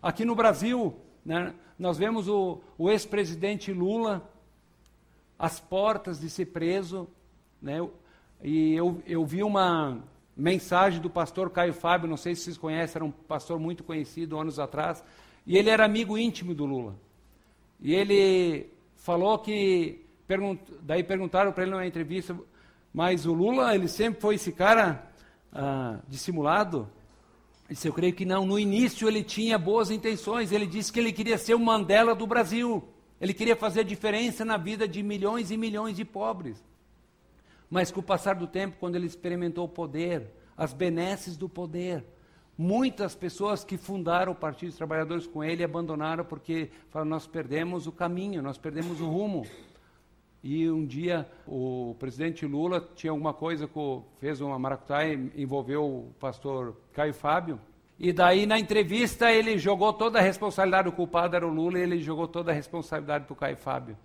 [0.00, 4.30] aqui no Brasil, né, nós vemos o, o ex-presidente Lula
[5.36, 7.08] às portas de ser preso.
[7.60, 7.84] Né,
[8.42, 10.00] e eu, eu vi uma
[10.36, 14.38] mensagem do pastor Caio Fábio, não sei se vocês conhecem, era um pastor muito conhecido
[14.38, 15.02] anos atrás,
[15.46, 16.94] e ele era amigo íntimo do Lula.
[17.80, 22.36] E ele falou que, pergunt, daí perguntaram para ele numa entrevista,
[22.96, 25.06] mas o Lula, ele sempre foi esse cara
[25.52, 26.90] ah, dissimulado?
[27.68, 28.46] Disse, eu creio que não.
[28.46, 30.50] No início ele tinha boas intenções.
[30.50, 32.88] Ele disse que ele queria ser o Mandela do Brasil.
[33.20, 36.64] Ele queria fazer diferença na vida de milhões e milhões de pobres.
[37.68, 42.02] Mas com o passar do tempo, quando ele experimentou o poder, as benesses do poder,
[42.56, 47.86] muitas pessoas que fundaram o Partido dos Trabalhadores com ele abandonaram porque falaram, nós perdemos
[47.86, 49.44] o caminho, nós perdemos o rumo.
[50.48, 56.14] E um dia o presidente Lula tinha alguma coisa, com, fez uma maracutaia, envolveu o
[56.20, 57.58] pastor Caio Fábio.
[57.98, 61.82] E daí na entrevista ele jogou toda a responsabilidade, o culpado era o Lula, e
[61.82, 63.98] ele jogou toda a responsabilidade para o Caio Fábio.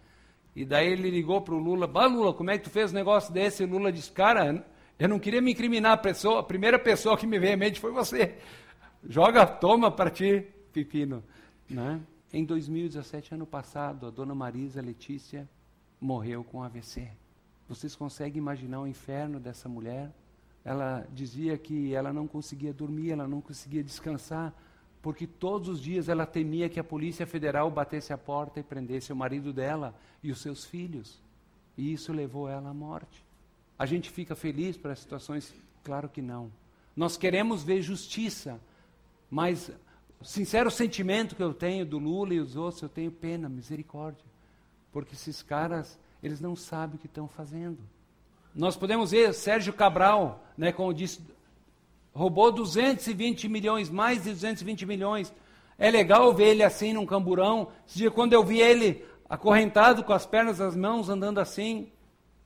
[0.56, 2.96] E daí ele ligou para o Lula, bah Lula, como é que tu fez um
[2.96, 3.62] negócio desse?
[3.62, 4.66] E Lula disse, cara,
[4.98, 7.80] eu não queria me incriminar, a, pessoa, a primeira pessoa que me veio à mente
[7.80, 8.36] foi você.
[9.08, 11.24] Joga, toma para ti, pepino.
[11.70, 12.02] Né?
[12.34, 15.48] Em 2017, ano passado, a dona Marisa Letícia
[16.02, 17.08] morreu com AVC.
[17.70, 20.12] Vocês conseguem imaginar o inferno dessa mulher?
[20.66, 24.54] Ela dizia que ela não conseguia dormir, ela não conseguia descansar,
[25.02, 29.14] porque todos os dias ela temia que a Polícia Federal batesse a porta e prendesse
[29.14, 31.22] o marido dela e os seus filhos.
[31.78, 33.24] E isso levou ela à morte.
[33.78, 35.54] A gente fica feliz para as situações?
[35.84, 36.52] Claro que não.
[36.96, 38.60] Nós queremos ver justiça,
[39.30, 39.72] mas
[40.20, 44.31] o sincero sentimento que eu tenho do Lula e os outros, eu tenho pena, misericórdia.
[44.92, 47.80] Porque esses caras, eles não sabem o que estão fazendo.
[48.54, 51.22] Nós podemos ver Sérgio Cabral, né, como disse,
[52.14, 55.34] roubou 220 milhões, mais de 220 milhões.
[55.78, 57.70] É legal ver ele assim num camburão.
[57.88, 61.90] Esse dia, quando eu vi ele acorrentado com as pernas nas mãos, andando assim,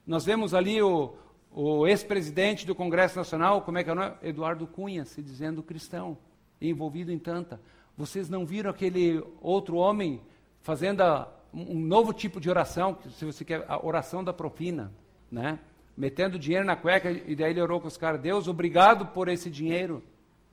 [0.05, 1.15] nós vemos ali o,
[1.51, 4.13] o ex-presidente do Congresso Nacional, como é que é o nome?
[4.21, 6.17] Eduardo Cunha, se dizendo cristão,
[6.61, 7.59] envolvido em tanta.
[7.97, 10.21] Vocês não viram aquele outro homem
[10.61, 14.91] fazendo a, um novo tipo de oração, se você quer, a oração da propina,
[15.31, 15.57] né?
[15.95, 19.49] Metendo dinheiro na cueca e daí ele orou com os caras, Deus, obrigado por esse
[19.49, 20.03] dinheiro.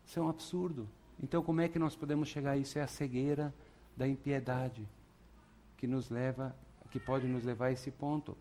[0.06, 0.88] Isso é um absurdo.
[1.20, 2.78] Então como é que nós podemos chegar a isso?
[2.78, 3.52] É a cegueira
[3.96, 4.88] da impiedade
[5.76, 6.54] que nos leva,
[6.92, 8.36] que pode nos levar a esse ponto.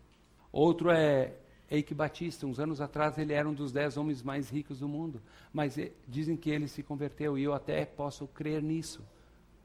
[0.52, 1.34] Outro é
[1.68, 5.20] Eike Batista, uns anos atrás ele era um dos dez homens mais ricos do mundo,
[5.52, 9.02] mas eh, dizem que ele se converteu e eu até posso crer nisso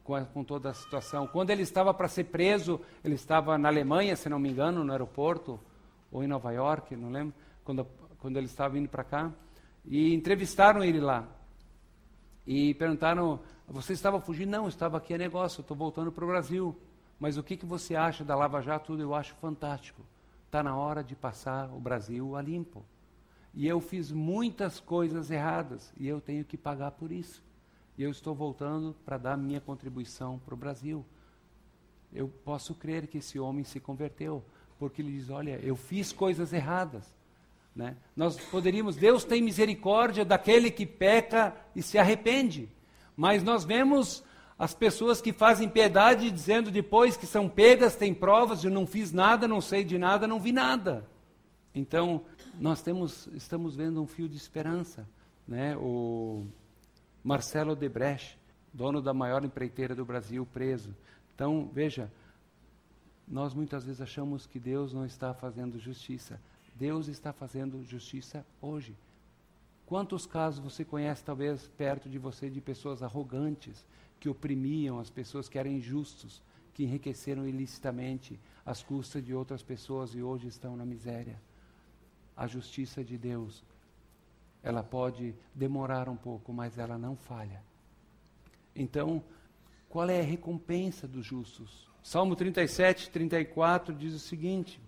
[0.08, 1.26] com, a, com toda a situação.
[1.26, 4.90] Quando ele estava para ser preso, ele estava na Alemanha, se não me engano, no
[4.90, 5.60] aeroporto,
[6.10, 7.86] ou em Nova York, não lembro, quando,
[8.18, 9.30] quando ele estava indo para cá,
[9.84, 11.28] e entrevistaram ele lá.
[12.46, 14.48] E perguntaram: Você estava fugindo?
[14.48, 16.74] Não, eu estava aqui a negócio, estou voltando para o Brasil.
[17.20, 18.98] Mas o que, que você acha da Lava Jato?
[18.98, 20.00] Eu acho fantástico.
[20.46, 22.82] Está na hora de passar o Brasil a limpo.
[23.52, 27.46] E eu fiz muitas coisas erradas e eu tenho que pagar por isso
[27.98, 31.04] e eu estou voltando para dar minha contribuição para o Brasil.
[32.12, 34.42] Eu posso crer que esse homem se converteu,
[34.78, 37.04] porque ele diz: Olha, eu fiz coisas erradas.
[37.74, 37.96] Né?
[38.16, 42.68] Nós poderíamos, Deus tem misericórdia daquele que peca e se arrepende,
[43.16, 44.24] mas nós vemos
[44.58, 49.12] as pessoas que fazem piedade dizendo depois que são pegas, têm provas, eu não fiz
[49.12, 51.06] nada, não sei de nada, não vi nada.
[51.72, 52.22] Então,
[52.58, 55.08] nós temos, estamos vendo um fio de esperança.
[55.46, 55.76] Né?
[55.76, 56.44] O,
[57.28, 58.38] Marcelo Debrecht,
[58.72, 60.96] dono da maior empreiteira do Brasil, preso.
[61.34, 62.10] Então, veja,
[63.28, 66.40] nós muitas vezes achamos que Deus não está fazendo justiça.
[66.74, 68.96] Deus está fazendo justiça hoje.
[69.84, 73.84] Quantos casos você conhece, talvez, perto de você, de pessoas arrogantes,
[74.18, 80.14] que oprimiam as pessoas que eram injustos, que enriqueceram ilicitamente às custas de outras pessoas
[80.14, 81.38] e hoje estão na miséria.
[82.34, 83.62] A justiça de Deus,
[84.62, 87.62] ela pode demorar um pouco, mas ela não falha.
[88.74, 89.22] Então,
[89.88, 91.88] qual é a recompensa dos justos?
[92.02, 94.80] Salmo 37, 34 diz o seguinte: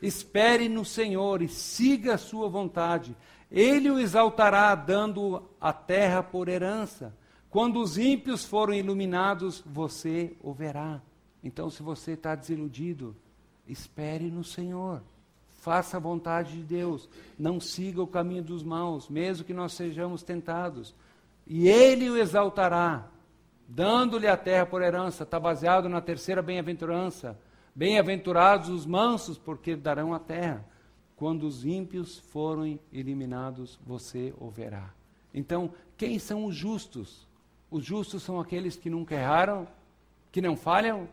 [0.00, 3.16] Espere no Senhor e siga a sua vontade.
[3.50, 7.14] Ele o exaltará, dando a terra por herança.
[7.48, 11.00] Quando os ímpios forem iluminados, você o verá.
[11.42, 13.16] Então, se você está desiludido,
[13.66, 15.02] espere no Senhor.
[15.66, 17.08] Faça a vontade de Deus.
[17.36, 20.94] Não siga o caminho dos maus, mesmo que nós sejamos tentados.
[21.44, 23.08] E Ele o exaltará,
[23.66, 25.24] dando-lhe a terra por herança.
[25.24, 27.36] Está baseado na terceira bem-aventurança.
[27.74, 30.64] Bem-aventurados os mansos, porque darão a terra.
[31.16, 34.94] Quando os ímpios forem eliminados, você o verá.
[35.34, 37.26] Então, quem são os justos?
[37.68, 39.66] Os justos são aqueles que nunca erraram,
[40.30, 41.08] que não falham?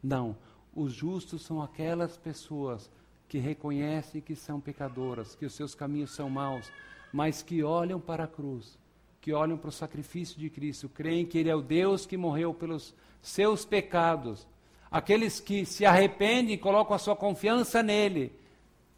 [0.00, 0.36] Não.
[0.72, 2.88] Os justos são aquelas pessoas
[3.30, 6.68] que reconhecem que são pecadoras, que os seus caminhos são maus,
[7.12, 8.76] mas que olham para a cruz,
[9.20, 12.52] que olham para o sacrifício de Cristo, creem que Ele é o Deus que morreu
[12.52, 14.48] pelos seus pecados.
[14.90, 18.32] Aqueles que se arrependem e colocam a sua confiança nele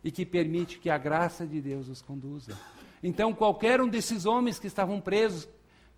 [0.02, 2.58] e que permite que a graça de Deus os conduza.
[3.02, 5.46] Então, qualquer um desses homens que estavam presos,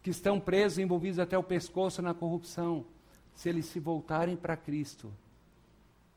[0.03, 2.85] que estão presos, envolvidos até o pescoço na corrupção,
[3.33, 5.13] se eles se voltarem para Cristo,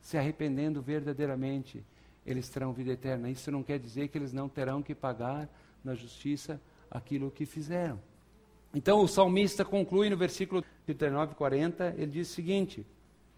[0.00, 1.84] se arrependendo verdadeiramente,
[2.28, 3.30] eles terão vida eterna.
[3.30, 5.48] Isso não quer dizer que eles não terão que pagar
[5.82, 6.60] na justiça
[6.90, 7.98] aquilo que fizeram.
[8.74, 12.86] Então o salmista conclui no versículo 39 e 40, ele diz o seguinte: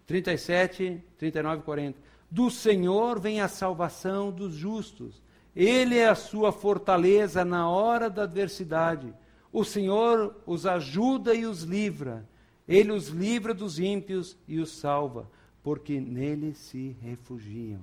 [0.05, 1.99] 37, 39 e 40.
[2.29, 5.21] Do Senhor vem a salvação dos justos.
[5.55, 9.13] Ele é a sua fortaleza na hora da adversidade.
[9.51, 12.27] O Senhor os ajuda e os livra.
[12.67, 15.29] Ele os livra dos ímpios e os salva,
[15.61, 17.81] porque nele se refugiam.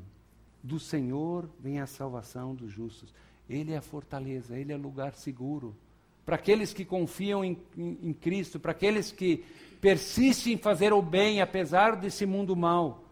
[0.68, 3.14] Do Senhor vem a salvação dos justos.
[3.48, 5.74] Ele é a fortaleza, ele é lugar seguro.
[6.26, 9.46] Para aqueles que confiam em, em, em Cristo, para aqueles que
[9.80, 13.02] persistem em fazer o bem, apesar desse mundo mau,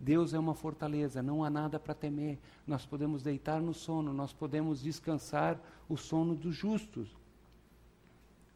[0.00, 2.38] Deus é uma fortaleza, não há nada para temer.
[2.66, 5.60] Nós podemos deitar no sono, nós podemos descansar
[5.90, 7.14] o sono dos justos.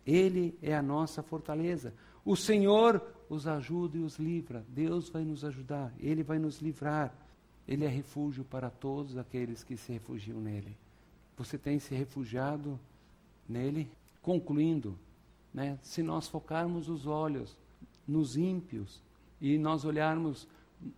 [0.06, 1.92] Ele é a nossa fortaleza.
[2.24, 4.64] O Senhor os ajuda e os livra.
[4.66, 7.25] Deus vai nos ajudar, Ele vai nos livrar.
[7.66, 10.76] Ele é refúgio para todos aqueles que se refugiam nele.
[11.36, 12.78] Você tem se refugiado
[13.48, 13.90] nele?
[14.22, 14.98] Concluindo,
[15.52, 17.56] né, se nós focarmos os olhos
[18.06, 19.02] nos ímpios
[19.40, 20.48] e nós olharmos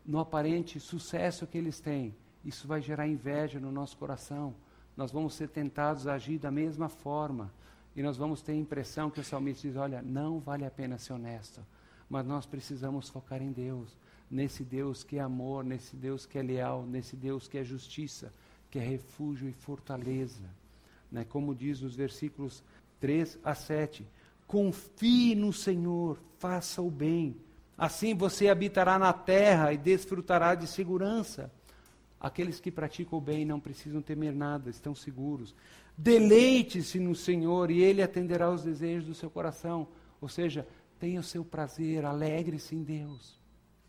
[0.05, 2.15] no aparente sucesso que eles têm,
[2.45, 4.55] isso vai gerar inveja no nosso coração.
[4.97, 7.53] Nós vamos ser tentados a agir da mesma forma.
[7.95, 10.99] E nós vamos ter a impressão que o salmista diz: olha, não vale a pena
[10.99, 11.65] ser honesto,
[12.09, 13.97] mas nós precisamos focar em Deus,
[14.31, 18.33] nesse Deus que é amor, nesse Deus que é leal, nesse Deus que é justiça,
[18.71, 20.43] que é refúgio e fortaleza.
[21.11, 21.25] Né?
[21.25, 22.63] Como diz os versículos
[23.01, 24.07] 3 a 7.
[24.47, 27.37] Confie no Senhor, faça o bem.
[27.77, 31.51] Assim você habitará na terra e desfrutará de segurança.
[32.21, 35.55] Aqueles que praticam o bem não precisam temer nada, estão seguros.
[35.97, 39.87] Deleite-se no Senhor e Ele atenderá aos desejos do seu coração.
[40.21, 40.67] Ou seja,
[40.99, 43.38] tenha o seu prazer, alegre-se em Deus.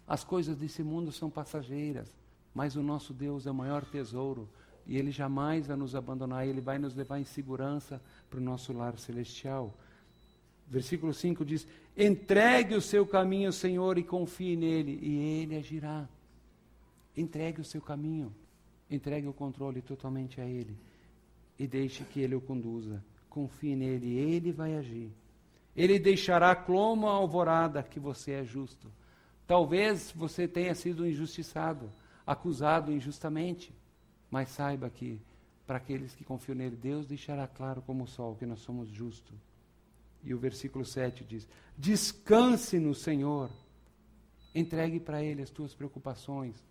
[0.09, 2.11] As coisas desse mundo são passageiras,
[2.51, 4.49] mas o nosso Deus é o maior tesouro
[4.87, 8.73] e Ele jamais vai nos abandonar, Ele vai nos levar em segurança para o nosso
[8.73, 9.71] lar celestial.
[10.67, 16.09] Versículo 5 diz: Entregue o seu caminho ao Senhor e confie nele, e Ele agirá.
[17.15, 18.33] Entregue o seu caminho,
[18.89, 20.75] entregue o controle totalmente a Ele
[21.59, 23.03] e deixe que Ele o conduza.
[23.29, 25.11] Confie nele, Ele vai agir.
[25.75, 28.91] Ele deixará como a alvorada que você é justo.
[29.49, 31.89] Talvez você tenha sido injustiçado,
[32.23, 33.75] acusado injustamente,
[34.29, 35.19] mas saiba que
[35.65, 39.35] para aqueles que confiam nele, Deus deixará claro como o sol que nós somos justos.
[40.23, 43.49] E o versículo 7 diz: Descanse no Senhor,
[44.53, 46.63] entregue para Ele as tuas preocupações,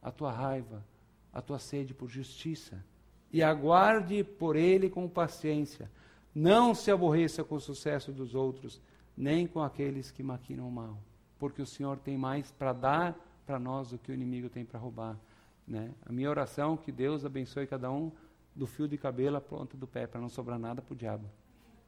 [0.00, 0.86] a tua raiva,
[1.32, 2.84] a tua sede por justiça
[3.32, 5.90] e aguarde por ele com paciência.
[6.32, 8.80] Não se aborreça com o sucesso dos outros,
[9.16, 11.02] nem com aqueles que maquinam mal,
[11.42, 14.78] porque o Senhor tem mais para dar para nós do que o inimigo tem para
[14.78, 15.18] roubar.
[15.66, 15.92] Né?
[16.06, 18.12] A minha oração é que Deus abençoe cada um
[18.54, 21.28] do fio de cabelo à ponta do pé, para não sobrar nada para o diabo.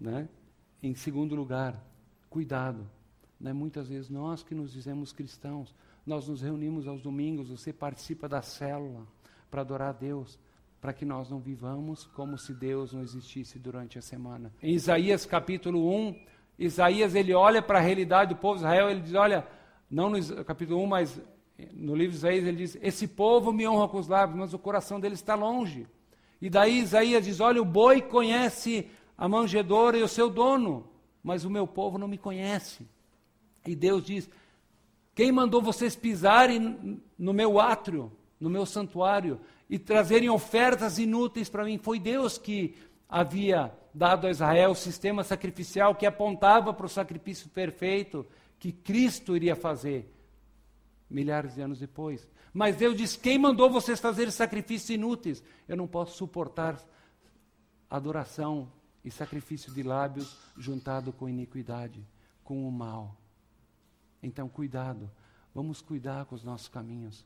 [0.01, 0.29] Né?
[0.83, 1.81] Em segundo lugar,
[2.29, 2.85] cuidado.
[3.39, 3.53] Né?
[3.53, 5.73] Muitas vezes nós que nos dizemos cristãos,
[6.05, 9.07] nós nos reunimos aos domingos, você participa da célula
[9.53, 10.37] para adorar a Deus
[10.81, 14.53] para que nós não vivamos como se Deus não existisse durante a semana.
[14.61, 16.27] Em Isaías capítulo 1,
[16.59, 19.47] Isaías ele olha para a realidade do povo de Israel, ele diz: olha,
[19.91, 21.21] não no capítulo 1, mas
[21.73, 24.59] no livro de Isaías ele diz: esse povo me honra com os lábios, mas o
[24.59, 25.87] coração dele está longe.
[26.41, 30.89] E daí Isaías diz: olha, o boi conhece a manjedoura e o seu dono,
[31.23, 32.87] mas o meu povo não me conhece.
[33.67, 34.31] E Deus diz:
[35.15, 39.41] quem mandou vocês pisarem no meu átrio, no meu santuário,
[39.71, 41.79] e trazerem ofertas inúteis para mim?
[41.79, 42.75] Foi Deus que
[43.09, 48.27] havia dado a Israel o sistema sacrificial que apontava para o sacrifício perfeito
[48.59, 50.13] que Cristo iria fazer
[51.09, 52.29] milhares de anos depois.
[52.53, 55.43] Mas Deus diz: quem mandou vocês fazerem sacrifícios inúteis?
[55.69, 56.83] Eu não posso suportar
[57.89, 58.71] adoração
[59.05, 62.05] e sacrifício de lábios juntado com iniquidade,
[62.43, 63.17] com o mal.
[64.23, 65.11] Então, cuidado,
[65.55, 67.25] vamos cuidar com os nossos caminhos,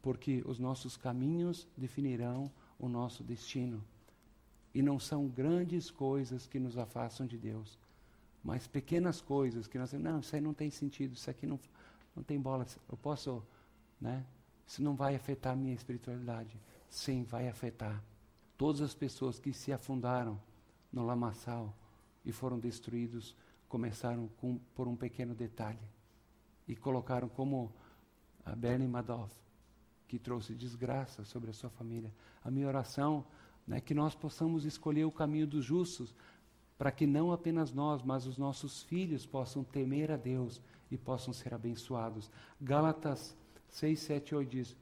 [0.00, 3.84] porque os nossos caminhos definirão o nosso destino.
[4.78, 7.76] E não são grandes coisas que nos afastam de Deus,
[8.44, 11.58] mas pequenas coisas que nós não, isso aí não tem sentido, isso aqui não,
[12.14, 13.42] não tem bola, eu posso,
[14.00, 14.24] né?
[14.64, 16.56] Isso não vai afetar a minha espiritualidade.
[16.88, 18.00] Sim, vai afetar.
[18.56, 20.40] Todas as pessoas que se afundaram
[20.92, 21.74] no lamaçal
[22.24, 23.34] e foram destruídos
[23.68, 25.82] começaram com, por um pequeno detalhe
[26.68, 27.74] e colocaram como
[28.46, 29.34] a Bernie Madoff,
[30.06, 32.14] que trouxe desgraça sobre a sua família.
[32.44, 33.26] A minha oração
[33.76, 36.14] é que nós possamos escolher o caminho dos justos,
[36.76, 40.60] para que não apenas nós, mas os nossos filhos possam temer a Deus
[40.90, 42.30] e possam ser abençoados.
[42.60, 43.36] Gálatas
[43.68, 44.76] 6, 7, 8 diz: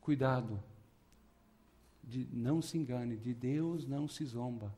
[0.00, 0.62] Cuidado,
[2.02, 4.74] de, não se engane, de Deus não se zomba.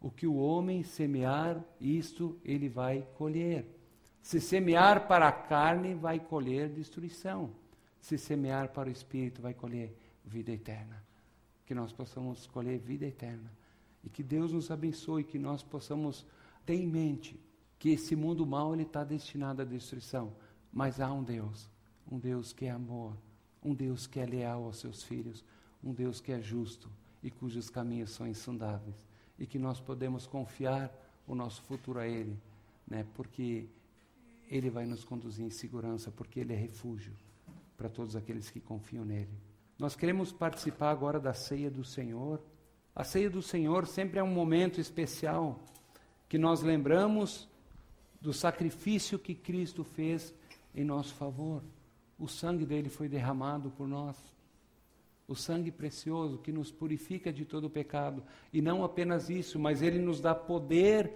[0.00, 3.66] O que o homem semear, isto ele vai colher.
[4.22, 7.50] Se semear para a carne, vai colher destruição.
[8.00, 11.03] Se semear para o espírito, vai colher vida eterna.
[11.64, 13.50] Que nós possamos colher vida eterna.
[14.02, 16.26] E que Deus nos abençoe, que nós possamos
[16.64, 17.38] ter em mente
[17.78, 20.32] que esse mundo mal está destinado à destruição.
[20.72, 21.68] Mas há um Deus,
[22.10, 23.16] um Deus que é amor,
[23.62, 25.44] um Deus que é leal aos seus filhos,
[25.82, 26.90] um Deus que é justo
[27.22, 29.06] e cujos caminhos são insondáveis.
[29.38, 30.92] E que nós podemos confiar
[31.26, 32.38] o nosso futuro a Ele,
[32.86, 33.06] né?
[33.14, 33.66] porque
[34.48, 37.12] ele vai nos conduzir em segurança, porque Ele é refúgio
[37.76, 39.36] para todos aqueles que confiam nele.
[39.78, 42.40] Nós queremos participar agora da ceia do Senhor.
[42.94, 45.60] A ceia do Senhor sempre é um momento especial
[46.28, 47.48] que nós lembramos
[48.20, 50.34] do sacrifício que Cristo fez
[50.74, 51.62] em nosso favor.
[52.18, 54.16] O sangue dele foi derramado por nós.
[55.26, 58.22] O sangue precioso que nos purifica de todo pecado.
[58.52, 61.12] E não apenas isso, mas ele nos dá poder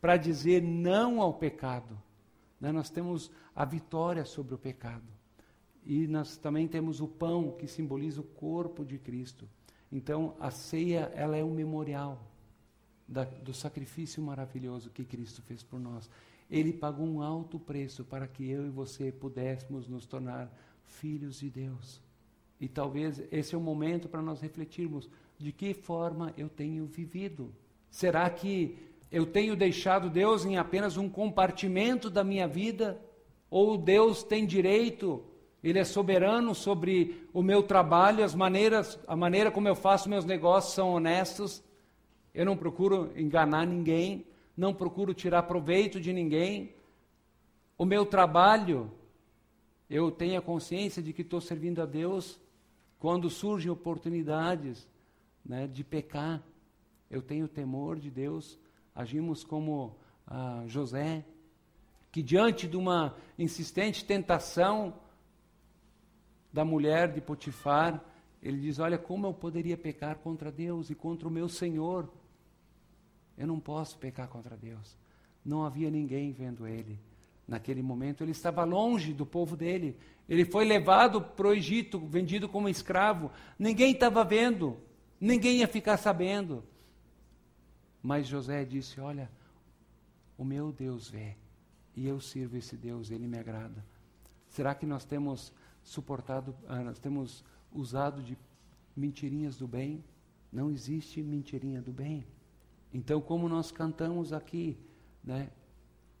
[0.00, 1.98] para dizer não ao pecado.
[2.60, 2.70] Né?
[2.72, 5.21] Nós temos a vitória sobre o pecado.
[5.84, 9.48] E nós também temos o pão, que simboliza o corpo de Cristo.
[9.90, 12.22] Então, a ceia, ela é um memorial
[13.06, 16.08] da, do sacrifício maravilhoso que Cristo fez por nós.
[16.50, 20.52] Ele pagou um alto preço para que eu e você pudéssemos nos tornar
[20.84, 22.00] filhos de Deus.
[22.60, 25.08] E talvez esse é o momento para nós refletirmos
[25.38, 27.52] de que forma eu tenho vivido.
[27.90, 28.78] Será que
[29.10, 33.00] eu tenho deixado Deus em apenas um compartimento da minha vida?
[33.50, 35.22] Ou Deus tem direito,
[35.62, 40.24] Ele é soberano sobre o meu trabalho, as maneiras, a maneira como eu faço meus
[40.24, 41.62] negócios são honestos?
[42.34, 46.74] Eu não procuro enganar ninguém, não procuro tirar proveito de ninguém.
[47.78, 48.90] O meu trabalho,
[49.88, 52.40] eu tenho a consciência de que estou servindo a Deus.
[52.98, 54.88] Quando surgem oportunidades
[55.44, 56.42] né, de pecar,
[57.10, 58.58] eu tenho temor de Deus
[58.94, 59.96] agimos como
[60.26, 61.24] ah, José,
[62.10, 64.94] que diante de uma insistente tentação
[66.52, 68.02] da mulher de Potifar,
[68.42, 72.08] ele diz: Olha, como eu poderia pecar contra Deus e contra o meu Senhor?
[73.38, 74.96] Eu não posso pecar contra Deus.
[75.44, 76.98] Não havia ninguém vendo ele.
[77.46, 79.96] Naquele momento, ele estava longe do povo dele.
[80.28, 83.30] Ele foi levado para o Egito, vendido como escravo.
[83.58, 84.78] Ninguém estava vendo,
[85.20, 86.62] ninguém ia ficar sabendo.
[88.02, 89.30] Mas José disse: Olha,
[90.36, 91.36] o meu Deus vê,
[91.96, 93.84] e eu sirvo esse Deus, ele me agrada.
[94.48, 95.52] Será que nós temos
[95.82, 98.36] suportado, ah, nós temos usado de
[98.96, 100.04] mentirinhas do bem?
[100.52, 102.26] Não existe mentirinha do bem.
[102.92, 104.78] Então, como nós cantamos aqui,
[105.24, 105.50] né,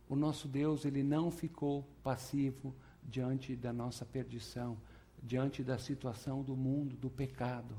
[0.08, 4.76] o nosso Deus ele não ficou passivo diante da nossa perdição,
[5.22, 7.74] diante da situação do mundo, do pecado.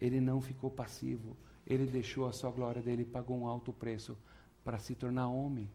[0.00, 1.36] Ele não ficou passivo.
[1.66, 4.16] Ele deixou a sua glória dele pagou um alto preço
[4.64, 5.68] para se tornar homem.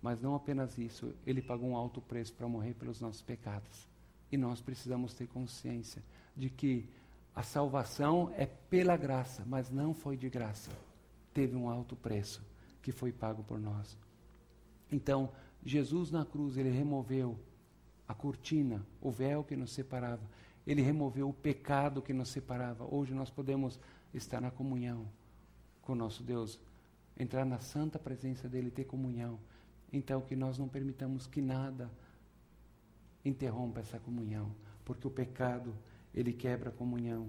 [0.00, 3.88] Mas não apenas isso, ele pagou um alto preço para morrer pelos nossos pecados.
[4.30, 6.02] E nós precisamos ter consciência
[6.36, 6.88] de que
[7.34, 10.70] a salvação é pela graça, mas não foi de graça.
[11.32, 12.42] Teve um alto preço
[12.82, 13.96] que foi pago por nós.
[14.90, 15.30] Então,
[15.64, 17.38] Jesus na cruz, ele removeu
[18.06, 20.22] a cortina, o véu que nos separava.
[20.66, 22.86] Ele removeu o pecado que nos separava.
[22.92, 23.78] Hoje nós podemos
[24.12, 25.06] estar na comunhão
[25.82, 26.58] com nosso Deus,
[27.18, 29.38] entrar na santa presença dele, ter comunhão.
[29.92, 31.90] Então, que nós não permitamos que nada
[33.24, 34.50] interrompa essa comunhão,
[34.84, 35.74] porque o pecado,
[36.14, 37.28] ele quebra a comunhão.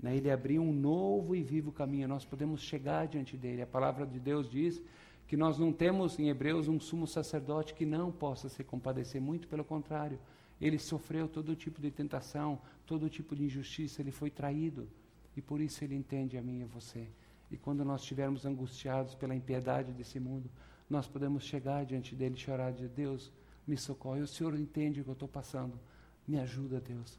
[0.00, 0.16] Né?
[0.16, 3.62] Ele abriu um novo e vivo caminho, nós podemos chegar diante dele.
[3.62, 4.80] A palavra de Deus diz
[5.26, 9.46] que nós não temos em Hebreus um sumo sacerdote que não possa se compadecer, muito
[9.48, 10.18] pelo contrário.
[10.60, 14.88] Ele sofreu todo tipo de tentação, todo tipo de injustiça, ele foi traído.
[15.36, 17.06] E por isso ele entende a mim e a você.
[17.50, 20.50] E quando nós estivermos angustiados pela impiedade desse mundo,
[20.88, 23.30] nós podemos chegar diante dele e chorar de Deus,
[23.68, 24.20] me socorre.
[24.22, 25.78] O Senhor entende o que eu estou passando.
[26.26, 27.18] Me ajuda, Deus.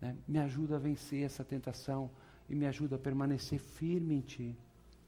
[0.00, 0.16] Né?
[0.26, 2.10] Me ajuda a vencer essa tentação
[2.48, 4.56] e me ajuda a permanecer firme em Ti.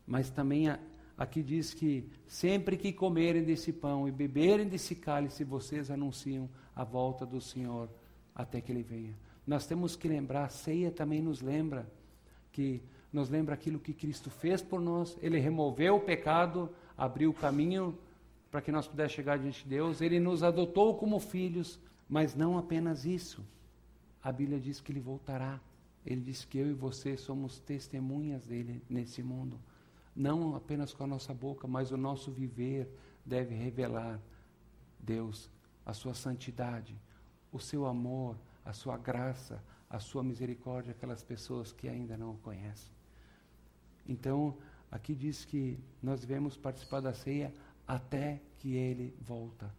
[0.07, 0.79] Mas também a,
[1.21, 6.83] Aqui diz que sempre que comerem desse pão e beberem desse cálice, vocês anunciam a
[6.83, 7.91] volta do Senhor
[8.35, 9.15] até que Ele venha.
[9.47, 11.87] Nós temos que lembrar, a ceia também nos lembra
[12.51, 12.83] que
[13.13, 15.15] nos lembra aquilo que Cristo fez por nós.
[15.21, 17.99] Ele removeu o pecado, abriu o caminho
[18.51, 20.01] para que nós pudéssemos chegar diante de Deus.
[20.01, 21.79] Ele nos adotou como filhos,
[22.09, 23.45] mas não apenas isso.
[24.23, 25.61] A Bíblia diz que Ele voltará.
[26.05, 29.59] Ele diz que eu e você somos testemunhas dele nesse mundo
[30.15, 32.89] não apenas com a nossa boca, mas o nosso viver
[33.25, 34.21] deve revelar
[34.99, 35.51] Deus,
[35.85, 36.97] a sua santidade,
[37.53, 42.39] o seu amor, a sua graça, a sua misericórdia aquelas pessoas que ainda não o
[42.39, 42.93] conhecem.
[44.07, 44.57] Então,
[44.91, 47.55] aqui diz que nós devemos participar da ceia
[47.91, 49.75] até que ele volta.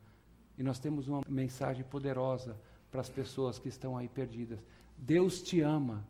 [0.58, 2.58] E nós temos uma mensagem poderosa
[2.92, 4.60] para as pessoas que estão aí perdidas.
[4.98, 6.06] Deus te ama.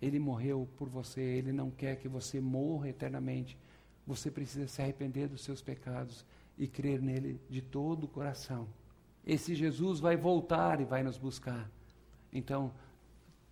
[0.00, 3.58] Ele morreu por você, ele não quer que você morra eternamente.
[4.06, 6.24] Você precisa se arrepender dos seus pecados
[6.56, 8.68] e crer nele de todo o coração.
[9.26, 11.68] Esse Jesus vai voltar e vai nos buscar.
[12.32, 12.72] Então,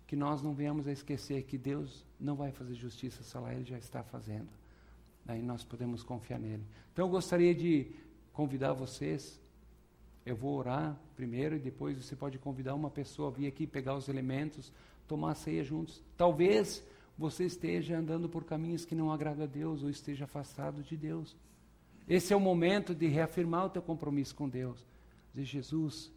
[0.07, 3.65] que nós não venhamos a esquecer que Deus não vai fazer justiça só lá, Ele
[3.65, 4.62] já está fazendo.
[5.25, 6.65] Daí nós podemos confiar nele.
[6.91, 7.91] Então eu gostaria de
[8.31, 9.41] convidar vocês.
[10.25, 13.95] Eu vou orar primeiro e depois você pode convidar uma pessoa a vir aqui pegar
[13.95, 14.71] os elementos
[15.07, 16.03] tomar a ceia juntos.
[16.17, 16.85] Talvez
[17.17, 21.35] você esteja andando por caminhos que não agradam a Deus ou esteja afastado de Deus.
[22.07, 24.85] Esse é o momento de reafirmar o teu compromisso com Deus.
[25.33, 26.11] Dizer, Jesus,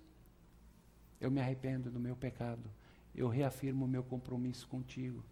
[1.20, 2.70] eu me arrependo do meu pecado.
[3.14, 5.22] Eu reafirmo o meu compromisso contigo.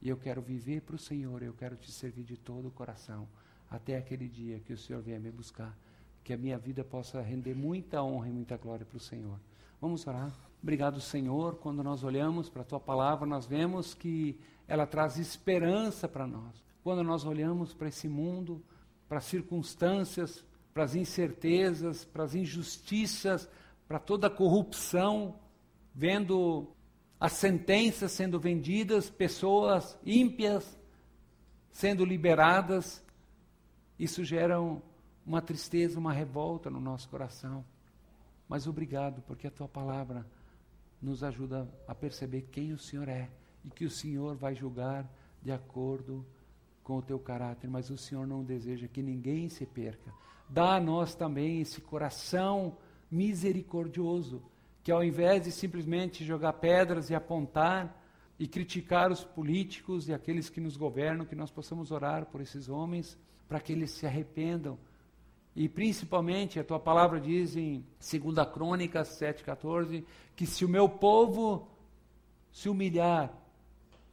[0.00, 3.28] E eu quero viver para o Senhor, eu quero te servir de todo o coração,
[3.70, 5.76] até aquele dia que o Senhor vier me buscar.
[6.22, 9.38] Que a minha vida possa render muita honra e muita glória para o Senhor.
[9.80, 10.32] Vamos orar.
[10.62, 11.56] Obrigado, Senhor.
[11.56, 16.64] Quando nós olhamos para a tua palavra, nós vemos que ela traz esperança para nós.
[16.82, 18.62] Quando nós olhamos para esse mundo,
[19.08, 20.44] para as circunstâncias,
[20.74, 23.48] para as incertezas, para as injustiças,
[23.86, 25.38] para toda a corrupção,
[25.94, 26.75] vendo
[27.18, 30.78] as sentenças sendo vendidas, pessoas ímpias
[31.70, 33.04] sendo liberadas,
[33.98, 34.58] isso gera
[35.26, 37.64] uma tristeza, uma revolta no nosso coração.
[38.48, 40.26] Mas obrigado, porque a tua palavra
[41.00, 43.28] nos ajuda a perceber quem o Senhor é
[43.64, 45.10] e que o Senhor vai julgar
[45.42, 46.24] de acordo
[46.82, 50.12] com o teu caráter, mas o Senhor não deseja que ninguém se perca.
[50.48, 52.76] Dá a nós também esse coração
[53.10, 54.42] misericordioso,
[54.86, 58.00] que ao invés de simplesmente jogar pedras e apontar
[58.38, 62.68] e criticar os políticos e aqueles que nos governam, que nós possamos orar por esses
[62.68, 63.18] homens
[63.48, 64.78] para que eles se arrependam.
[65.56, 70.04] E principalmente a tua palavra diz em 2 Crônicas 7,14
[70.36, 71.66] que se o meu povo
[72.52, 73.36] se humilhar,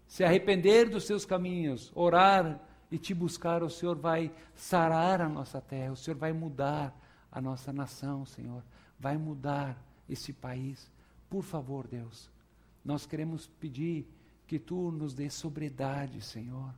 [0.08, 2.60] se arrepender dos seus caminhos, orar
[2.90, 7.00] e te buscar, o Senhor vai sarar a nossa terra, o Senhor vai mudar
[7.32, 8.64] a nossa nação, Senhor,
[9.00, 9.78] vai mudar
[10.10, 10.92] esse país.
[11.30, 12.30] Por favor, Deus,
[12.84, 14.08] nós queremos pedir
[14.48, 16.74] que tu nos dê sobriedade, Senhor,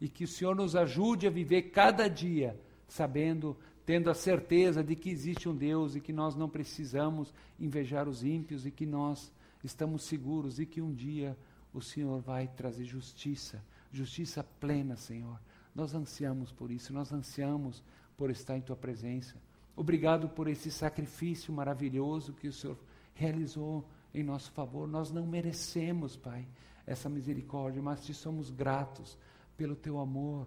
[0.00, 4.94] e que o Senhor nos ajude a viver cada dia sabendo tendo a certeza de
[4.94, 9.32] que existe um Deus e que nós não precisamos invejar os ímpios e que nós
[9.64, 11.36] estamos seguros e que um dia
[11.72, 15.40] o Senhor vai trazer justiça, justiça plena, Senhor.
[15.74, 17.82] Nós ansiamos por isso, nós ansiamos
[18.16, 19.36] por estar em tua presença.
[19.76, 22.78] Obrigado por esse sacrifício maravilhoso que o Senhor
[23.14, 24.86] realizou em nosso favor.
[24.88, 26.46] Nós não merecemos, Pai,
[26.86, 29.16] essa misericórdia, mas te somos gratos
[29.56, 30.46] pelo teu amor,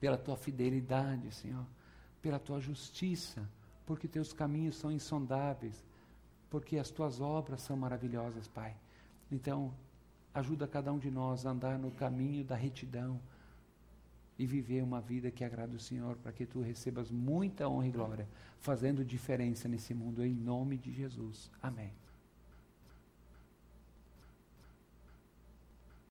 [0.00, 1.64] pela tua fidelidade, Senhor
[2.24, 3.46] pela tua justiça,
[3.84, 5.84] porque teus caminhos são insondáveis,
[6.48, 8.74] porque as tuas obras são maravilhosas, Pai.
[9.30, 9.74] Então,
[10.32, 13.20] ajuda cada um de nós a andar no caminho da retidão,
[14.38, 17.90] e viver uma vida que agrada o Senhor, para que tu recebas muita honra e
[17.90, 18.28] glória,
[18.60, 21.50] fazendo diferença nesse mundo, em nome de Jesus.
[21.62, 21.92] Amém.